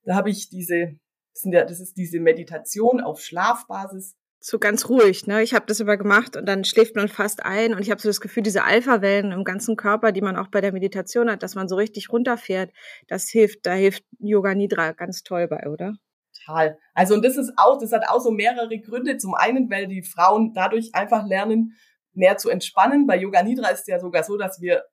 Da 0.04 0.16
habe 0.16 0.30
ich 0.30 0.50
diese, 0.50 1.00
das, 1.34 1.68
das 1.68 1.80
ist 1.80 1.98
diese 1.98 2.20
Meditation 2.20 3.02
auf 3.02 3.22
Schlafbasis 3.22 4.16
so 4.46 4.60
ganz 4.60 4.90
ruhig. 4.90 5.26
Ne? 5.26 5.42
Ich 5.42 5.54
habe 5.54 5.66
das 5.68 5.80
immer 5.80 5.96
gemacht 5.96 6.36
und 6.36 6.46
dann 6.46 6.66
schläft 6.66 6.98
man 6.98 7.08
fast 7.08 7.46
ein 7.46 7.74
und 7.74 7.80
ich 7.80 7.90
habe 7.90 8.02
so 8.02 8.10
das 8.10 8.20
Gefühl, 8.20 8.44
diese 8.44 8.66
Alpha-Wellen 8.66 9.32
im 9.32 9.46
ganzen 9.46 9.78
Körper, 9.78 10.12
die 10.12 10.20
man 10.20 10.36
auch 10.36 10.50
bei 10.50 10.60
der 10.60 10.74
Meditation 10.74 11.32
hat, 11.32 11.44
dass 11.44 11.56
man 11.56 11.70
so 11.70 11.78
richtig 11.78 12.12
runterfährt, 12.12 12.74
das 13.08 13.30
hilft, 13.30 13.66
da 13.66 13.72
hilft 13.72 14.04
Yoga 14.20 14.54
Nidra 14.54 14.92
ganz 14.92 15.24
toll 15.24 15.48
bei, 15.48 15.70
oder? 15.70 15.96
Total. 16.38 16.78
Also 16.94 17.14
und 17.14 17.24
das 17.24 17.38
ist 17.38 17.54
auch, 17.56 17.80
das 17.80 17.94
hat 17.94 18.04
auch 18.10 18.20
so 18.20 18.32
mehrere 18.32 18.78
Gründe. 18.82 19.16
Zum 19.16 19.34
einen, 19.34 19.70
weil 19.72 19.88
die 19.88 20.04
Frauen 20.04 20.54
dadurch 20.54 20.94
einfach 20.94 21.26
lernen, 21.26 21.78
mehr 22.12 22.36
zu 22.36 22.50
entspannen. 22.50 23.08
Bei 23.08 23.16
Yoga 23.16 23.44
Nidra 23.44 23.70
ist 23.70 23.82
es 23.82 23.88
ja 23.88 24.00
sogar 24.02 24.26
so, 24.26 24.36
dass 24.36 24.60
wir 24.60 24.84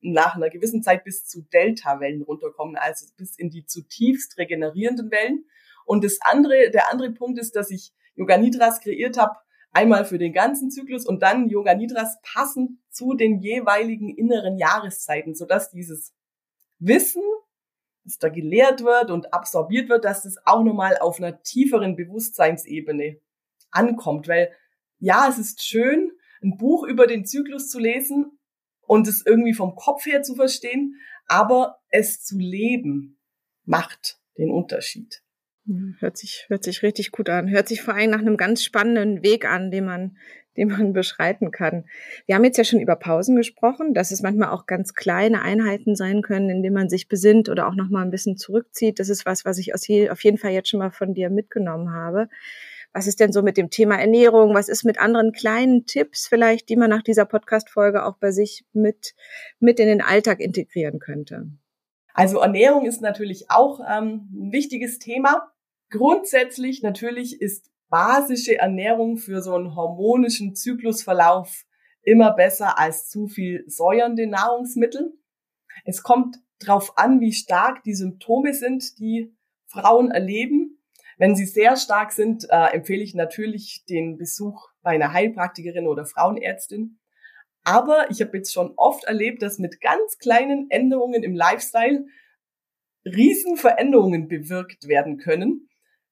nach 0.00 0.34
einer 0.34 0.50
gewissen 0.50 0.82
Zeit 0.82 1.04
bis 1.04 1.26
zu 1.26 1.42
Delta-Wellen 1.42 2.22
runterkommen, 2.22 2.74
also 2.76 3.06
bis 3.16 3.38
in 3.38 3.50
die 3.50 3.66
zutiefst 3.66 4.36
regenerierenden 4.36 5.12
Wellen. 5.12 5.44
Und 5.84 6.02
das 6.02 6.18
andere, 6.22 6.70
der 6.72 6.90
andere 6.90 7.12
Punkt 7.12 7.38
ist, 7.38 7.54
dass 7.54 7.70
ich 7.70 7.92
Yoga 8.14 8.36
Nidras 8.36 8.80
kreiert 8.80 9.18
habe, 9.18 9.36
einmal 9.72 10.04
für 10.04 10.18
den 10.18 10.32
ganzen 10.32 10.70
Zyklus 10.70 11.06
und 11.06 11.22
dann 11.22 11.48
Yoga 11.48 11.74
Nidras 11.74 12.18
passend 12.22 12.78
zu 12.90 13.14
den 13.14 13.40
jeweiligen 13.40 14.08
inneren 14.08 14.58
Jahreszeiten, 14.58 15.34
sodass 15.34 15.70
dieses 15.70 16.12
Wissen, 16.78 17.22
das 18.04 18.18
da 18.18 18.28
gelehrt 18.28 18.82
wird 18.82 19.10
und 19.10 19.32
absorbiert 19.32 19.88
wird, 19.88 20.04
dass 20.04 20.22
das 20.22 20.36
auch 20.44 20.64
nochmal 20.64 20.98
auf 20.98 21.18
einer 21.18 21.42
tieferen 21.42 21.96
Bewusstseinsebene 21.96 23.20
ankommt. 23.70 24.26
Weil 24.26 24.52
ja, 24.98 25.28
es 25.28 25.38
ist 25.38 25.62
schön, 25.62 26.10
ein 26.42 26.56
Buch 26.56 26.84
über 26.84 27.06
den 27.06 27.24
Zyklus 27.24 27.68
zu 27.68 27.78
lesen 27.78 28.38
und 28.82 29.06
es 29.06 29.24
irgendwie 29.24 29.54
vom 29.54 29.76
Kopf 29.76 30.06
her 30.06 30.22
zu 30.22 30.34
verstehen, 30.34 30.96
aber 31.26 31.78
es 31.90 32.24
zu 32.24 32.38
leben 32.38 33.20
macht 33.64 34.18
den 34.36 34.50
Unterschied. 34.50 35.22
Hört 36.00 36.16
sich, 36.16 36.46
hört 36.48 36.64
sich 36.64 36.82
richtig 36.82 37.12
gut 37.12 37.28
an. 37.28 37.48
Hört 37.48 37.68
sich 37.68 37.82
vor 37.82 37.94
allem 37.94 38.10
nach 38.10 38.20
einem 38.20 38.36
ganz 38.36 38.64
spannenden 38.64 39.22
Weg 39.22 39.44
an, 39.44 39.70
den 39.70 39.84
man, 39.84 40.16
den 40.56 40.68
man 40.68 40.92
beschreiten 40.92 41.52
kann. 41.52 41.84
Wir 42.26 42.34
haben 42.34 42.44
jetzt 42.44 42.56
ja 42.56 42.64
schon 42.64 42.80
über 42.80 42.96
Pausen 42.96 43.36
gesprochen, 43.36 43.94
dass 43.94 44.10
es 44.10 44.20
manchmal 44.20 44.50
auch 44.50 44.66
ganz 44.66 44.94
kleine 44.94 45.42
Einheiten 45.42 45.94
sein 45.94 46.22
können, 46.22 46.50
in 46.50 46.62
denen 46.62 46.74
man 46.74 46.88
sich 46.88 47.08
besinnt 47.08 47.48
oder 47.48 47.68
auch 47.68 47.76
nochmal 47.76 48.04
ein 48.04 48.10
bisschen 48.10 48.36
zurückzieht. 48.36 48.98
Das 48.98 49.08
ist 49.08 49.26
was, 49.26 49.44
was 49.44 49.58
ich 49.58 49.72
aus 49.74 49.86
je, 49.86 50.10
auf 50.10 50.24
jeden 50.24 50.38
Fall 50.38 50.50
jetzt 50.50 50.68
schon 50.68 50.80
mal 50.80 50.90
von 50.90 51.14
dir 51.14 51.30
mitgenommen 51.30 51.92
habe. 51.92 52.28
Was 52.92 53.06
ist 53.06 53.20
denn 53.20 53.32
so 53.32 53.42
mit 53.42 53.56
dem 53.56 53.70
Thema 53.70 53.96
Ernährung? 54.00 54.52
Was 54.52 54.68
ist 54.68 54.84
mit 54.84 54.98
anderen 54.98 55.30
kleinen 55.30 55.86
Tipps 55.86 56.26
vielleicht, 56.26 56.68
die 56.68 56.76
man 56.76 56.90
nach 56.90 57.02
dieser 57.02 57.24
Podcast-Folge 57.24 58.04
auch 58.04 58.16
bei 58.16 58.32
sich 58.32 58.64
mit, 58.72 59.14
mit 59.60 59.78
in 59.78 59.86
den 59.86 60.02
Alltag 60.02 60.40
integrieren 60.40 60.98
könnte? 60.98 61.46
Also 62.12 62.40
Ernährung 62.40 62.86
ist 62.86 63.00
natürlich 63.00 63.50
auch 63.50 63.80
ähm, 63.88 64.28
ein 64.32 64.52
wichtiges 64.52 64.98
Thema. 64.98 65.52
Grundsätzlich 65.90 66.82
natürlich 66.82 67.40
ist 67.40 67.70
basische 67.88 68.56
Ernährung 68.58 69.16
für 69.16 69.42
so 69.42 69.54
einen 69.54 69.74
hormonischen 69.74 70.54
Zyklusverlauf 70.54 71.64
immer 72.02 72.32
besser 72.32 72.78
als 72.78 73.08
zu 73.08 73.26
viel 73.26 73.64
säuernde 73.66 74.26
Nahrungsmittel. 74.26 75.12
Es 75.84 76.02
kommt 76.02 76.36
drauf 76.60 76.96
an, 76.96 77.20
wie 77.20 77.32
stark 77.32 77.82
die 77.82 77.94
Symptome 77.94 78.54
sind, 78.54 78.98
die 78.98 79.34
Frauen 79.66 80.10
erleben. 80.10 80.78
Wenn 81.18 81.34
sie 81.34 81.46
sehr 81.46 81.76
stark 81.76 82.12
sind, 82.12 82.46
äh, 82.50 82.72
empfehle 82.72 83.02
ich 83.02 83.14
natürlich 83.14 83.84
den 83.88 84.16
Besuch 84.16 84.68
bei 84.82 84.90
einer 84.90 85.12
Heilpraktikerin 85.12 85.86
oder 85.86 86.06
Frauenärztin. 86.06 86.98
Aber 87.62 88.10
ich 88.10 88.22
habe 88.22 88.38
jetzt 88.38 88.52
schon 88.52 88.72
oft 88.76 89.04
erlebt, 89.04 89.42
dass 89.42 89.58
mit 89.58 89.80
ganz 89.80 90.18
kleinen 90.18 90.70
Änderungen 90.70 91.22
im 91.22 91.34
Lifestyle 91.34 92.06
Riesenveränderungen 93.04 94.28
bewirkt 94.28 94.88
werden 94.88 95.18
können. 95.18 95.69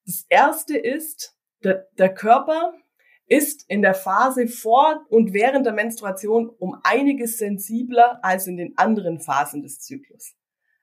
Das 0.09 0.25
erste 0.27 0.75
ist, 0.75 1.37
der, 1.63 1.87
der 1.99 2.11
Körper 2.11 2.73
ist 3.27 3.63
in 3.69 3.83
der 3.83 3.93
Phase 3.93 4.47
vor 4.47 5.05
und 5.09 5.33
während 5.33 5.67
der 5.67 5.73
Menstruation 5.73 6.49
um 6.49 6.75
einiges 6.83 7.37
sensibler 7.37 8.17
als 8.23 8.47
in 8.47 8.57
den 8.57 8.75
anderen 8.75 9.19
Phasen 9.19 9.61
des 9.61 9.81
Zyklus. 9.81 10.33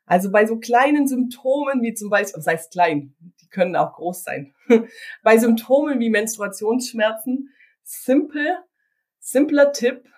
Also 0.05 0.31
bei 0.31 0.47
so 0.47 0.61
kleinen 0.61 1.09
Symptomen 1.09 1.83
wie 1.83 1.93
zum 1.93 2.09
Beispiel, 2.09 2.37
das 2.37 2.47
heißt 2.47 2.71
klein, 2.71 3.17
die 3.41 3.49
können 3.49 3.75
auch 3.75 3.95
groß 3.95 4.23
sein. 4.23 4.55
bei 5.25 5.39
Symptomen 5.39 5.99
wie 5.99 6.09
Menstruationsschmerzen, 6.09 7.53
simpel, 7.83 8.59
simpler 9.19 9.73
Tipp, 9.73 10.09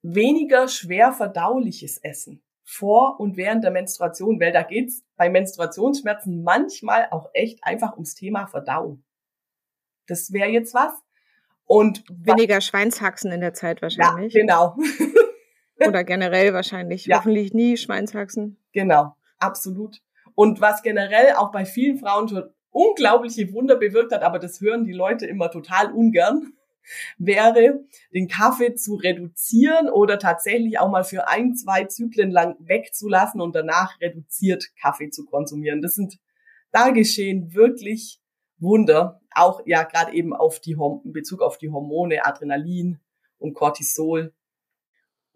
weniger 0.00 0.68
schwer 0.68 1.12
verdauliches 1.12 1.98
Essen 1.98 2.42
vor 2.74 3.18
und 3.20 3.36
während 3.36 3.64
der 3.64 3.70
Menstruation, 3.70 4.40
weil 4.40 4.52
da 4.52 4.62
geht's 4.62 5.04
bei 5.16 5.28
Menstruationsschmerzen 5.28 6.42
manchmal 6.42 7.08
auch 7.10 7.30
echt 7.32 7.60
einfach 7.62 7.92
ums 7.94 8.14
Thema 8.14 8.46
Verdauung. 8.46 9.02
Das 10.06 10.32
wäre 10.32 10.50
jetzt 10.50 10.74
was. 10.74 10.92
Und 11.66 12.04
weniger 12.10 12.60
Schweinshaxen 12.60 13.32
in 13.32 13.40
der 13.40 13.54
Zeit 13.54 13.80
wahrscheinlich. 13.80 14.34
Ja, 14.34 14.40
genau. 14.40 14.76
Oder 15.86 16.04
generell 16.04 16.52
wahrscheinlich. 16.52 17.06
Ja. 17.06 17.18
Hoffentlich 17.18 17.54
nie 17.54 17.76
Schweinshaxen. 17.76 18.58
Genau, 18.72 19.16
absolut. 19.38 20.02
Und 20.34 20.60
was 20.60 20.82
generell 20.82 21.32
auch 21.36 21.50
bei 21.52 21.64
vielen 21.64 21.98
Frauen 21.98 22.28
schon 22.28 22.44
unglaubliche 22.70 23.52
Wunder 23.52 23.76
bewirkt 23.76 24.12
hat, 24.12 24.22
aber 24.22 24.38
das 24.38 24.60
hören 24.60 24.84
die 24.84 24.92
Leute 24.92 25.26
immer 25.26 25.50
total 25.50 25.92
ungern, 25.92 26.52
wäre, 27.18 27.84
den 28.12 28.28
Kaffee 28.28 28.74
zu 28.74 28.94
reduzieren 28.94 29.88
oder 29.88 30.18
tatsächlich 30.18 30.78
auch 30.78 30.90
mal 30.90 31.04
für 31.04 31.28
ein, 31.28 31.54
zwei 31.54 31.84
Zyklen 31.84 32.30
lang 32.30 32.56
wegzulassen 32.60 33.40
und 33.40 33.54
danach 33.54 34.00
reduziert 34.00 34.70
Kaffee 34.80 35.10
zu 35.10 35.24
konsumieren. 35.24 35.82
Das 35.82 35.94
sind, 35.94 36.18
da 36.72 36.90
geschehen 36.90 37.54
wirklich 37.54 38.20
Wunder, 38.58 39.20
auch 39.30 39.60
ja 39.66 39.82
gerade 39.82 40.12
eben 40.12 40.32
auf 40.32 40.60
die 40.60 40.76
in 41.04 41.12
Bezug 41.12 41.42
auf 41.42 41.58
die 41.58 41.70
Hormone, 41.70 42.24
Adrenalin 42.24 43.00
und 43.38 43.54
Cortisol. 43.54 44.32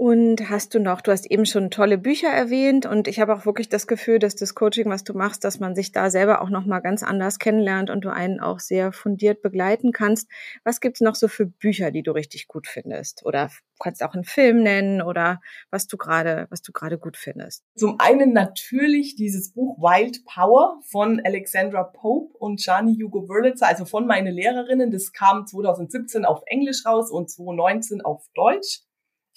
Und 0.00 0.48
hast 0.48 0.74
du 0.74 0.78
noch, 0.78 1.00
du 1.00 1.10
hast 1.10 1.28
eben 1.28 1.44
schon 1.44 1.72
tolle 1.72 1.98
Bücher 1.98 2.28
erwähnt 2.28 2.86
und 2.86 3.08
ich 3.08 3.18
habe 3.18 3.34
auch 3.34 3.46
wirklich 3.46 3.68
das 3.68 3.88
Gefühl, 3.88 4.20
dass 4.20 4.36
das 4.36 4.54
Coaching, 4.54 4.88
was 4.88 5.02
du 5.02 5.12
machst, 5.12 5.42
dass 5.42 5.58
man 5.58 5.74
sich 5.74 5.90
da 5.90 6.08
selber 6.08 6.40
auch 6.40 6.50
nochmal 6.50 6.80
ganz 6.80 7.02
anders 7.02 7.40
kennenlernt 7.40 7.90
und 7.90 8.04
du 8.04 8.12
einen 8.12 8.38
auch 8.38 8.60
sehr 8.60 8.92
fundiert 8.92 9.42
begleiten 9.42 9.90
kannst. 9.90 10.30
Was 10.62 10.78
gibt's 10.78 11.00
noch 11.00 11.16
so 11.16 11.26
für 11.26 11.46
Bücher, 11.46 11.90
die 11.90 12.04
du 12.04 12.12
richtig 12.12 12.46
gut 12.46 12.68
findest? 12.68 13.26
Oder 13.26 13.50
kannst 13.80 14.04
auch 14.04 14.14
einen 14.14 14.22
Film 14.22 14.62
nennen 14.62 15.02
oder 15.02 15.40
was 15.72 15.88
du 15.88 15.96
gerade, 15.96 16.46
was 16.48 16.62
du 16.62 16.70
gerade 16.70 16.96
gut 16.96 17.16
findest? 17.16 17.64
Zum 17.74 17.98
einen 17.98 18.32
natürlich 18.32 19.16
dieses 19.16 19.52
Buch 19.52 19.78
Wild 19.78 20.24
Power 20.26 20.80
von 20.88 21.20
Alexandra 21.24 21.82
Pope 21.82 22.36
und 22.38 22.64
Jani 22.64 22.96
Hugo 23.02 23.28
Wurlitzer, 23.28 23.66
also 23.66 23.84
von 23.84 24.06
meinen 24.06 24.32
Lehrerinnen. 24.32 24.92
Das 24.92 25.12
kam 25.12 25.44
2017 25.44 26.24
auf 26.24 26.42
Englisch 26.46 26.86
raus 26.86 27.10
und 27.10 27.28
2019 27.28 28.00
auf 28.02 28.24
Deutsch. 28.36 28.84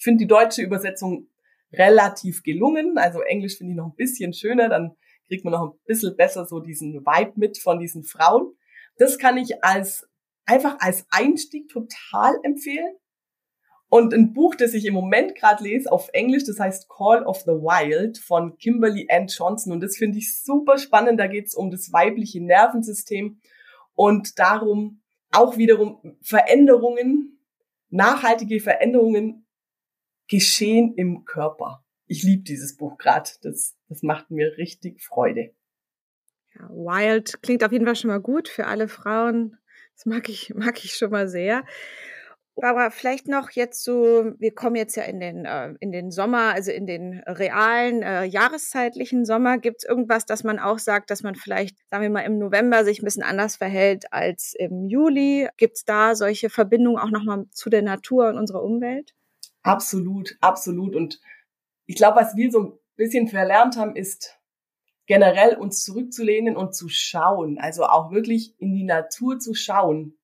Ich 0.01 0.03
finde 0.03 0.23
die 0.23 0.27
deutsche 0.27 0.63
Übersetzung 0.63 1.27
relativ 1.71 2.41
gelungen. 2.41 2.97
Also 2.97 3.21
Englisch 3.21 3.59
finde 3.59 3.73
ich 3.73 3.77
noch 3.77 3.85
ein 3.85 3.95
bisschen 3.95 4.33
schöner, 4.33 4.67
dann 4.67 4.95
kriegt 5.27 5.45
man 5.45 5.51
noch 5.53 5.61
ein 5.61 5.79
bisschen 5.85 6.17
besser 6.17 6.47
so 6.47 6.59
diesen 6.59 7.05
Vibe 7.05 7.33
mit 7.35 7.59
von 7.59 7.77
diesen 7.77 8.03
Frauen. 8.03 8.51
Das 8.97 9.19
kann 9.19 9.37
ich 9.37 9.63
als 9.63 10.09
einfach 10.47 10.77
als 10.79 11.05
Einstieg 11.11 11.69
total 11.69 12.33
empfehlen. 12.41 12.95
Und 13.89 14.15
ein 14.15 14.33
Buch, 14.33 14.55
das 14.55 14.73
ich 14.73 14.85
im 14.85 14.95
Moment 14.95 15.35
gerade 15.35 15.63
lese 15.63 15.91
auf 15.91 16.09
Englisch, 16.13 16.45
das 16.45 16.59
heißt 16.59 16.89
Call 16.89 17.23
of 17.23 17.41
the 17.41 17.51
Wild 17.51 18.17
von 18.17 18.57
Kimberly 18.57 19.07
Ann 19.07 19.27
Johnson. 19.27 19.71
Und 19.71 19.81
das 19.81 19.97
finde 19.97 20.17
ich 20.17 20.35
super 20.41 20.79
spannend. 20.79 21.19
Da 21.19 21.27
geht 21.27 21.45
es 21.45 21.53
um 21.53 21.69
das 21.69 21.93
weibliche 21.93 22.43
Nervensystem 22.43 23.39
und 23.93 24.39
darum 24.39 25.03
auch 25.31 25.57
wiederum 25.57 26.17
Veränderungen, 26.23 27.39
nachhaltige 27.91 28.59
Veränderungen 28.59 29.45
Geschehen 30.31 30.93
im 30.95 31.25
Körper. 31.25 31.83
Ich 32.07 32.23
liebe 32.23 32.43
dieses 32.43 32.77
Buch 32.77 32.97
gerade. 32.97 33.29
Das, 33.41 33.75
das 33.89 34.01
macht 34.01 34.31
mir 34.31 34.57
richtig 34.57 35.03
Freude. 35.03 35.53
Ja, 36.55 36.69
Wild 36.69 37.43
klingt 37.43 37.65
auf 37.65 37.73
jeden 37.73 37.83
Fall 37.83 37.97
schon 37.97 38.07
mal 38.07 38.21
gut 38.21 38.47
für 38.47 38.65
alle 38.65 38.87
Frauen. 38.87 39.57
Das 39.93 40.05
mag 40.05 40.29
ich, 40.29 40.53
mag 40.55 40.81
ich 40.85 40.93
schon 40.93 41.11
mal 41.11 41.27
sehr. 41.27 41.65
Aber 42.55 42.91
vielleicht 42.91 43.27
noch 43.27 43.49
jetzt 43.49 43.83
so, 43.83 44.31
wir 44.39 44.55
kommen 44.55 44.77
jetzt 44.77 44.95
ja 44.95 45.03
in 45.03 45.19
den, 45.19 45.43
äh, 45.43 45.73
in 45.81 45.91
den 45.91 46.11
Sommer, 46.11 46.53
also 46.53 46.71
in 46.71 46.87
den 46.87 47.19
realen, 47.27 48.01
äh, 48.01 48.23
jahreszeitlichen 48.23 49.25
Sommer. 49.25 49.57
Gibt 49.57 49.83
es 49.83 49.83
irgendwas, 49.83 50.25
dass 50.25 50.45
man 50.45 50.59
auch 50.59 50.79
sagt, 50.79 51.09
dass 51.09 51.23
man 51.23 51.35
vielleicht, 51.35 51.75
sagen 51.89 52.03
wir 52.03 52.09
mal, 52.09 52.21
im 52.21 52.37
November 52.37 52.85
sich 52.85 53.01
ein 53.01 53.05
bisschen 53.05 53.23
anders 53.23 53.57
verhält 53.57 54.05
als 54.13 54.53
im 54.57 54.85
Juli? 54.85 55.49
Gibt 55.57 55.75
es 55.75 55.83
da 55.83 56.15
solche 56.15 56.49
Verbindungen 56.49 57.01
auch 57.01 57.11
nochmal 57.11 57.47
zu 57.51 57.69
der 57.69 57.81
Natur 57.81 58.29
und 58.29 58.37
unserer 58.37 58.63
Umwelt? 58.63 59.13
Absolut, 59.63 60.38
absolut. 60.41 60.95
Und 60.95 61.19
ich 61.86 61.95
glaube, 61.95 62.19
was 62.19 62.36
wir 62.36 62.52
so 62.52 62.60
ein 62.60 62.74
bisschen 62.95 63.28
verlernt 63.28 63.78
haben, 63.78 63.95
ist 63.95 64.39
generell 65.06 65.56
uns 65.56 65.84
zurückzulehnen 65.84 66.56
und 66.56 66.76
zu 66.76 66.88
schauen. 66.89 67.58
Also 67.60 67.86
auch 67.86 68.12
wirklich 68.12 68.56
in 68.60 68.74
die 68.74 68.84
Natur 68.84 69.39
zu 69.39 69.54
schauen. 69.54 70.17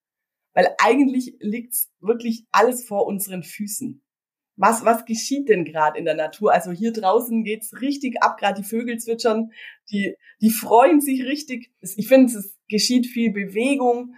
Weil 0.54 0.74
eigentlich 0.82 1.36
liegt's 1.40 1.90
wirklich 2.00 2.46
alles 2.50 2.84
vor 2.84 3.06
unseren 3.06 3.42
Füßen. 3.42 4.02
Was, 4.56 4.84
was 4.84 5.04
geschieht 5.04 5.48
denn 5.48 5.64
gerade 5.64 5.98
in 5.98 6.04
der 6.04 6.16
Natur? 6.16 6.52
Also 6.52 6.72
hier 6.72 6.92
draußen 6.92 7.44
geht's 7.44 7.80
richtig 7.80 8.20
ab, 8.22 8.38
gerade 8.38 8.60
die 8.60 8.66
Vögel 8.68 8.98
zwitschern, 8.98 9.52
die, 9.88 10.16
die 10.40 10.50
freuen 10.50 11.00
sich 11.00 11.24
richtig. 11.24 11.70
Ich 11.80 12.08
finde, 12.08 12.36
es 12.36 12.58
geschieht 12.68 13.06
viel 13.06 13.32
Bewegung. 13.32 14.14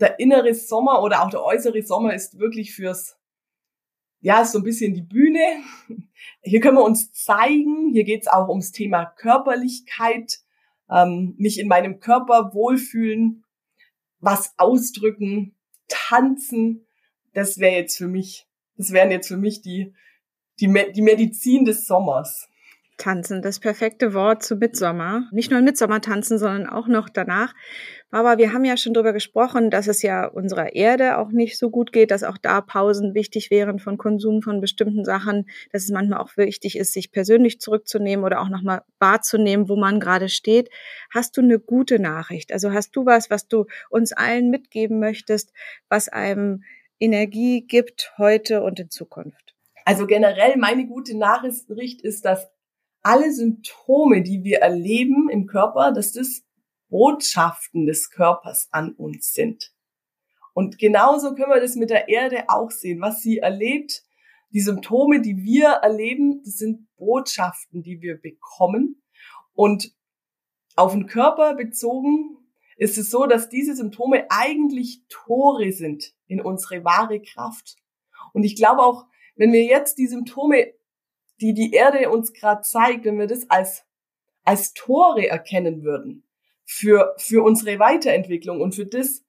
Der 0.00 0.18
innere 0.18 0.54
Sommer 0.54 1.02
oder 1.02 1.22
auch 1.22 1.28
der 1.28 1.44
äußere 1.44 1.82
Sommer 1.82 2.14
ist 2.14 2.38
wirklich 2.38 2.74
fürs 2.74 3.18
ja, 4.24 4.42
so 4.46 4.58
ein 4.58 4.64
bisschen 4.64 4.94
die 4.94 5.02
Bühne. 5.02 5.62
Hier 6.42 6.60
können 6.60 6.78
wir 6.78 6.82
uns 6.82 7.12
zeigen. 7.12 7.90
Hier 7.92 8.04
geht 8.04 8.22
es 8.22 8.26
auch 8.26 8.48
ums 8.48 8.72
Thema 8.72 9.04
Körperlichkeit, 9.04 10.38
ähm, 10.90 11.34
mich 11.36 11.60
in 11.60 11.68
meinem 11.68 12.00
Körper 12.00 12.54
wohlfühlen, 12.54 13.44
was 14.20 14.54
ausdrücken, 14.56 15.54
tanzen. 15.88 16.86
Das 17.34 17.58
wäre 17.58 17.76
jetzt 17.76 17.98
für 17.98 18.08
mich, 18.08 18.48
das 18.78 18.92
wären 18.92 19.10
jetzt 19.10 19.28
für 19.28 19.36
mich 19.36 19.60
die, 19.60 19.92
die, 20.58 20.72
die 20.94 21.02
Medizin 21.02 21.66
des 21.66 21.86
Sommers. 21.86 22.48
Tanzen, 22.96 23.42
das 23.42 23.58
perfekte 23.58 24.14
Wort 24.14 24.42
zu 24.42 24.56
Mitsommer. 24.56 25.28
Nicht 25.32 25.50
nur 25.50 25.60
Mitsommer 25.60 26.00
tanzen, 26.00 26.38
sondern 26.38 26.68
auch 26.68 26.86
noch 26.86 27.08
danach. 27.08 27.52
Aber 28.10 28.38
wir 28.38 28.52
haben 28.52 28.64
ja 28.64 28.76
schon 28.76 28.94
darüber 28.94 29.12
gesprochen, 29.12 29.70
dass 29.70 29.88
es 29.88 30.00
ja 30.02 30.26
unserer 30.26 30.74
Erde 30.74 31.18
auch 31.18 31.30
nicht 31.30 31.58
so 31.58 31.70
gut 31.70 31.92
geht, 31.92 32.12
dass 32.12 32.22
auch 32.22 32.38
da 32.38 32.60
Pausen 32.60 33.14
wichtig 33.14 33.50
wären 33.50 33.80
von 33.80 33.98
Konsum 33.98 34.40
von 34.42 34.60
bestimmten 34.60 35.04
Sachen, 35.04 35.46
dass 35.72 35.82
es 35.82 35.90
manchmal 35.90 36.20
auch 36.20 36.36
wichtig 36.36 36.78
ist, 36.78 36.92
sich 36.92 37.10
persönlich 37.10 37.60
zurückzunehmen 37.60 38.24
oder 38.24 38.40
auch 38.40 38.48
nochmal 38.48 38.82
wahrzunehmen, 39.00 39.68
wo 39.68 39.74
man 39.74 39.98
gerade 39.98 40.28
steht. 40.28 40.70
Hast 41.12 41.36
du 41.36 41.40
eine 41.40 41.58
gute 41.58 41.98
Nachricht? 41.98 42.52
Also 42.52 42.72
hast 42.72 42.94
du 42.94 43.04
was, 43.04 43.30
was 43.30 43.48
du 43.48 43.66
uns 43.90 44.12
allen 44.12 44.50
mitgeben 44.50 45.00
möchtest, 45.00 45.52
was 45.88 46.08
einem 46.08 46.62
Energie 47.00 47.66
gibt 47.66 48.12
heute 48.18 48.62
und 48.62 48.78
in 48.78 48.90
Zukunft? 48.90 49.54
Also 49.84 50.06
generell 50.06 50.56
meine 50.56 50.86
gute 50.86 51.18
Nachricht 51.18 52.00
ist, 52.00 52.24
dass 52.24 52.53
alle 53.04 53.32
Symptome, 53.32 54.22
die 54.22 54.42
wir 54.42 54.58
erleben 54.58 55.28
im 55.30 55.46
Körper, 55.46 55.92
dass 55.92 56.12
das 56.12 56.42
Botschaften 56.88 57.86
des 57.86 58.10
Körpers 58.10 58.68
an 58.72 58.92
uns 58.92 59.32
sind. 59.32 59.72
Und 60.54 60.78
genauso 60.78 61.34
können 61.34 61.50
wir 61.50 61.60
das 61.60 61.76
mit 61.76 61.90
der 61.90 62.08
Erde 62.08 62.44
auch 62.48 62.70
sehen. 62.70 63.00
Was 63.00 63.20
sie 63.20 63.38
erlebt, 63.38 64.04
die 64.52 64.60
Symptome, 64.60 65.20
die 65.20 65.36
wir 65.42 65.68
erleben, 65.68 66.42
das 66.44 66.56
sind 66.56 66.86
Botschaften, 66.96 67.82
die 67.82 68.00
wir 68.00 68.20
bekommen. 68.20 69.02
Und 69.52 69.92
auf 70.76 70.92
den 70.92 71.06
Körper 71.06 71.54
bezogen 71.54 72.38
ist 72.76 72.96
es 72.96 73.10
so, 73.10 73.26
dass 73.26 73.48
diese 73.48 73.76
Symptome 73.76 74.26
eigentlich 74.30 75.02
Tore 75.08 75.72
sind 75.72 76.14
in 76.26 76.40
unsere 76.40 76.84
wahre 76.84 77.20
Kraft. 77.20 77.76
Und 78.32 78.44
ich 78.44 78.56
glaube 78.56 78.82
auch, 78.82 79.06
wenn 79.36 79.52
wir 79.52 79.64
jetzt 79.64 79.98
die 79.98 80.06
Symptome 80.06 80.72
die 81.44 81.52
die 81.52 81.72
Erde 81.72 82.08
uns 82.08 82.32
gerade 82.32 82.62
zeigt, 82.62 83.04
wenn 83.04 83.18
wir 83.18 83.26
das 83.26 83.50
als, 83.50 83.84
als 84.44 84.72
Tore 84.72 85.28
erkennen 85.28 85.82
würden 85.82 86.24
für, 86.64 87.14
für 87.18 87.44
unsere 87.44 87.78
Weiterentwicklung 87.78 88.62
und 88.62 88.74
für 88.74 88.86
das, 88.86 89.22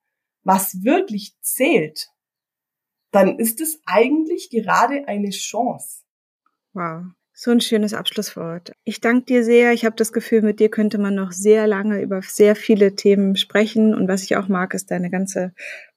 was 0.43 0.83
wirklich 0.85 1.35
zählt, 1.41 2.07
dann 3.11 3.37
ist 3.37 3.59
es 3.59 3.81
eigentlich 3.85 4.49
gerade 4.49 5.09
eine 5.09 5.31
Chance. 5.31 6.03
Wow. 6.71 7.03
So 7.33 7.51
ein 7.51 7.59
schönes 7.59 7.93
Abschlusswort. 7.93 8.71
Ich 8.85 9.01
danke 9.01 9.25
dir 9.25 9.43
sehr. 9.43 9.73
Ich 9.73 9.83
habe 9.83 9.97
das 9.97 10.13
Gefühl, 10.13 10.41
mit 10.41 10.61
dir 10.61 10.69
könnte 10.69 10.97
man 10.97 11.15
noch 11.15 11.33
sehr 11.33 11.67
lange 11.67 12.01
über 12.01 12.21
sehr 12.21 12.55
viele 12.55 12.95
Themen 12.95 13.35
sprechen. 13.35 13.93
Und 13.93 14.07
was 14.07 14.23
ich 14.23 14.37
auch 14.37 14.47
mag, 14.47 14.73
ist 14.73 14.89
deine 14.89 15.09
ganze 15.09 15.53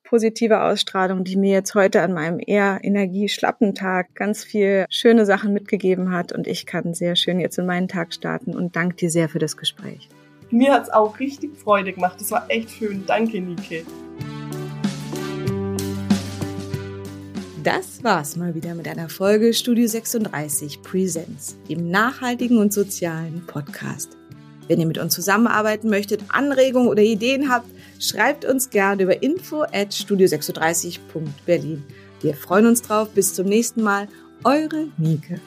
positive 0.09 0.63
Ausstrahlung, 0.63 1.23
die 1.23 1.37
mir 1.37 1.53
jetzt 1.53 1.75
heute 1.75 2.01
an 2.01 2.15
meinem 2.15 2.41
eher 2.45 2.81
energieschlappen 2.83 3.75
Tag 3.75 4.15
ganz 4.15 4.43
viel 4.43 4.87
schöne 4.89 5.27
Sachen 5.27 5.53
mitgegeben 5.53 6.13
hat. 6.13 6.33
Und 6.33 6.47
ich 6.47 6.65
kann 6.65 6.95
sehr 6.95 7.15
schön 7.15 7.41
jetzt 7.41 7.59
in 7.59 7.67
meinen 7.67 7.89
Tag 7.89 8.15
starten 8.15 8.57
und 8.57 8.75
danke 8.75 8.97
dir 8.97 9.11
sehr 9.11 9.29
für 9.29 9.39
das 9.39 9.57
Gespräch. 9.57 10.09
Mir 10.51 10.73
hat's 10.73 10.89
auch 10.89 11.19
richtig 11.21 11.57
Freude 11.59 11.93
gemacht. 11.93 12.19
Das 12.21 12.31
war 12.31 12.47
echt 12.49 12.71
schön. 12.71 13.05
Danke, 13.07 13.39
Nike. 13.39 13.85
Das 17.63 18.03
war's 18.03 18.37
mal 18.37 18.55
wieder 18.55 18.75
mit 18.75 18.89
einer 18.89 19.11
Folge 19.11 19.53
Studio 19.53 19.87
36 19.87 20.81
Presents, 20.81 21.59
dem 21.69 21.91
nachhaltigen 21.91 22.57
und 22.57 22.73
sozialen 22.73 23.45
Podcast. 23.47 24.17
Wenn 24.69 24.81
ihr 24.81 24.87
mit 24.87 24.97
uns 24.97 25.15
zusammenarbeiten 25.15 25.91
möchtet, 25.91 26.23
Anregungen 26.29 26.89
oder 26.89 27.03
Ideen 27.03 27.51
habt, 27.51 27.69
schreibt 27.99 28.45
uns 28.45 28.71
gerne 28.71 29.03
über 29.03 29.23
info 29.23 29.63
at 29.63 29.93
studio36.berlin. 29.93 31.85
Wir 32.21 32.35
freuen 32.35 32.67
uns 32.67 32.83
drauf. 32.83 33.11
Bis 33.11 33.35
zum 33.35 33.47
nächsten 33.47 33.83
Mal. 33.83 34.09
Eure 34.45 34.89
Nike. 34.97 35.41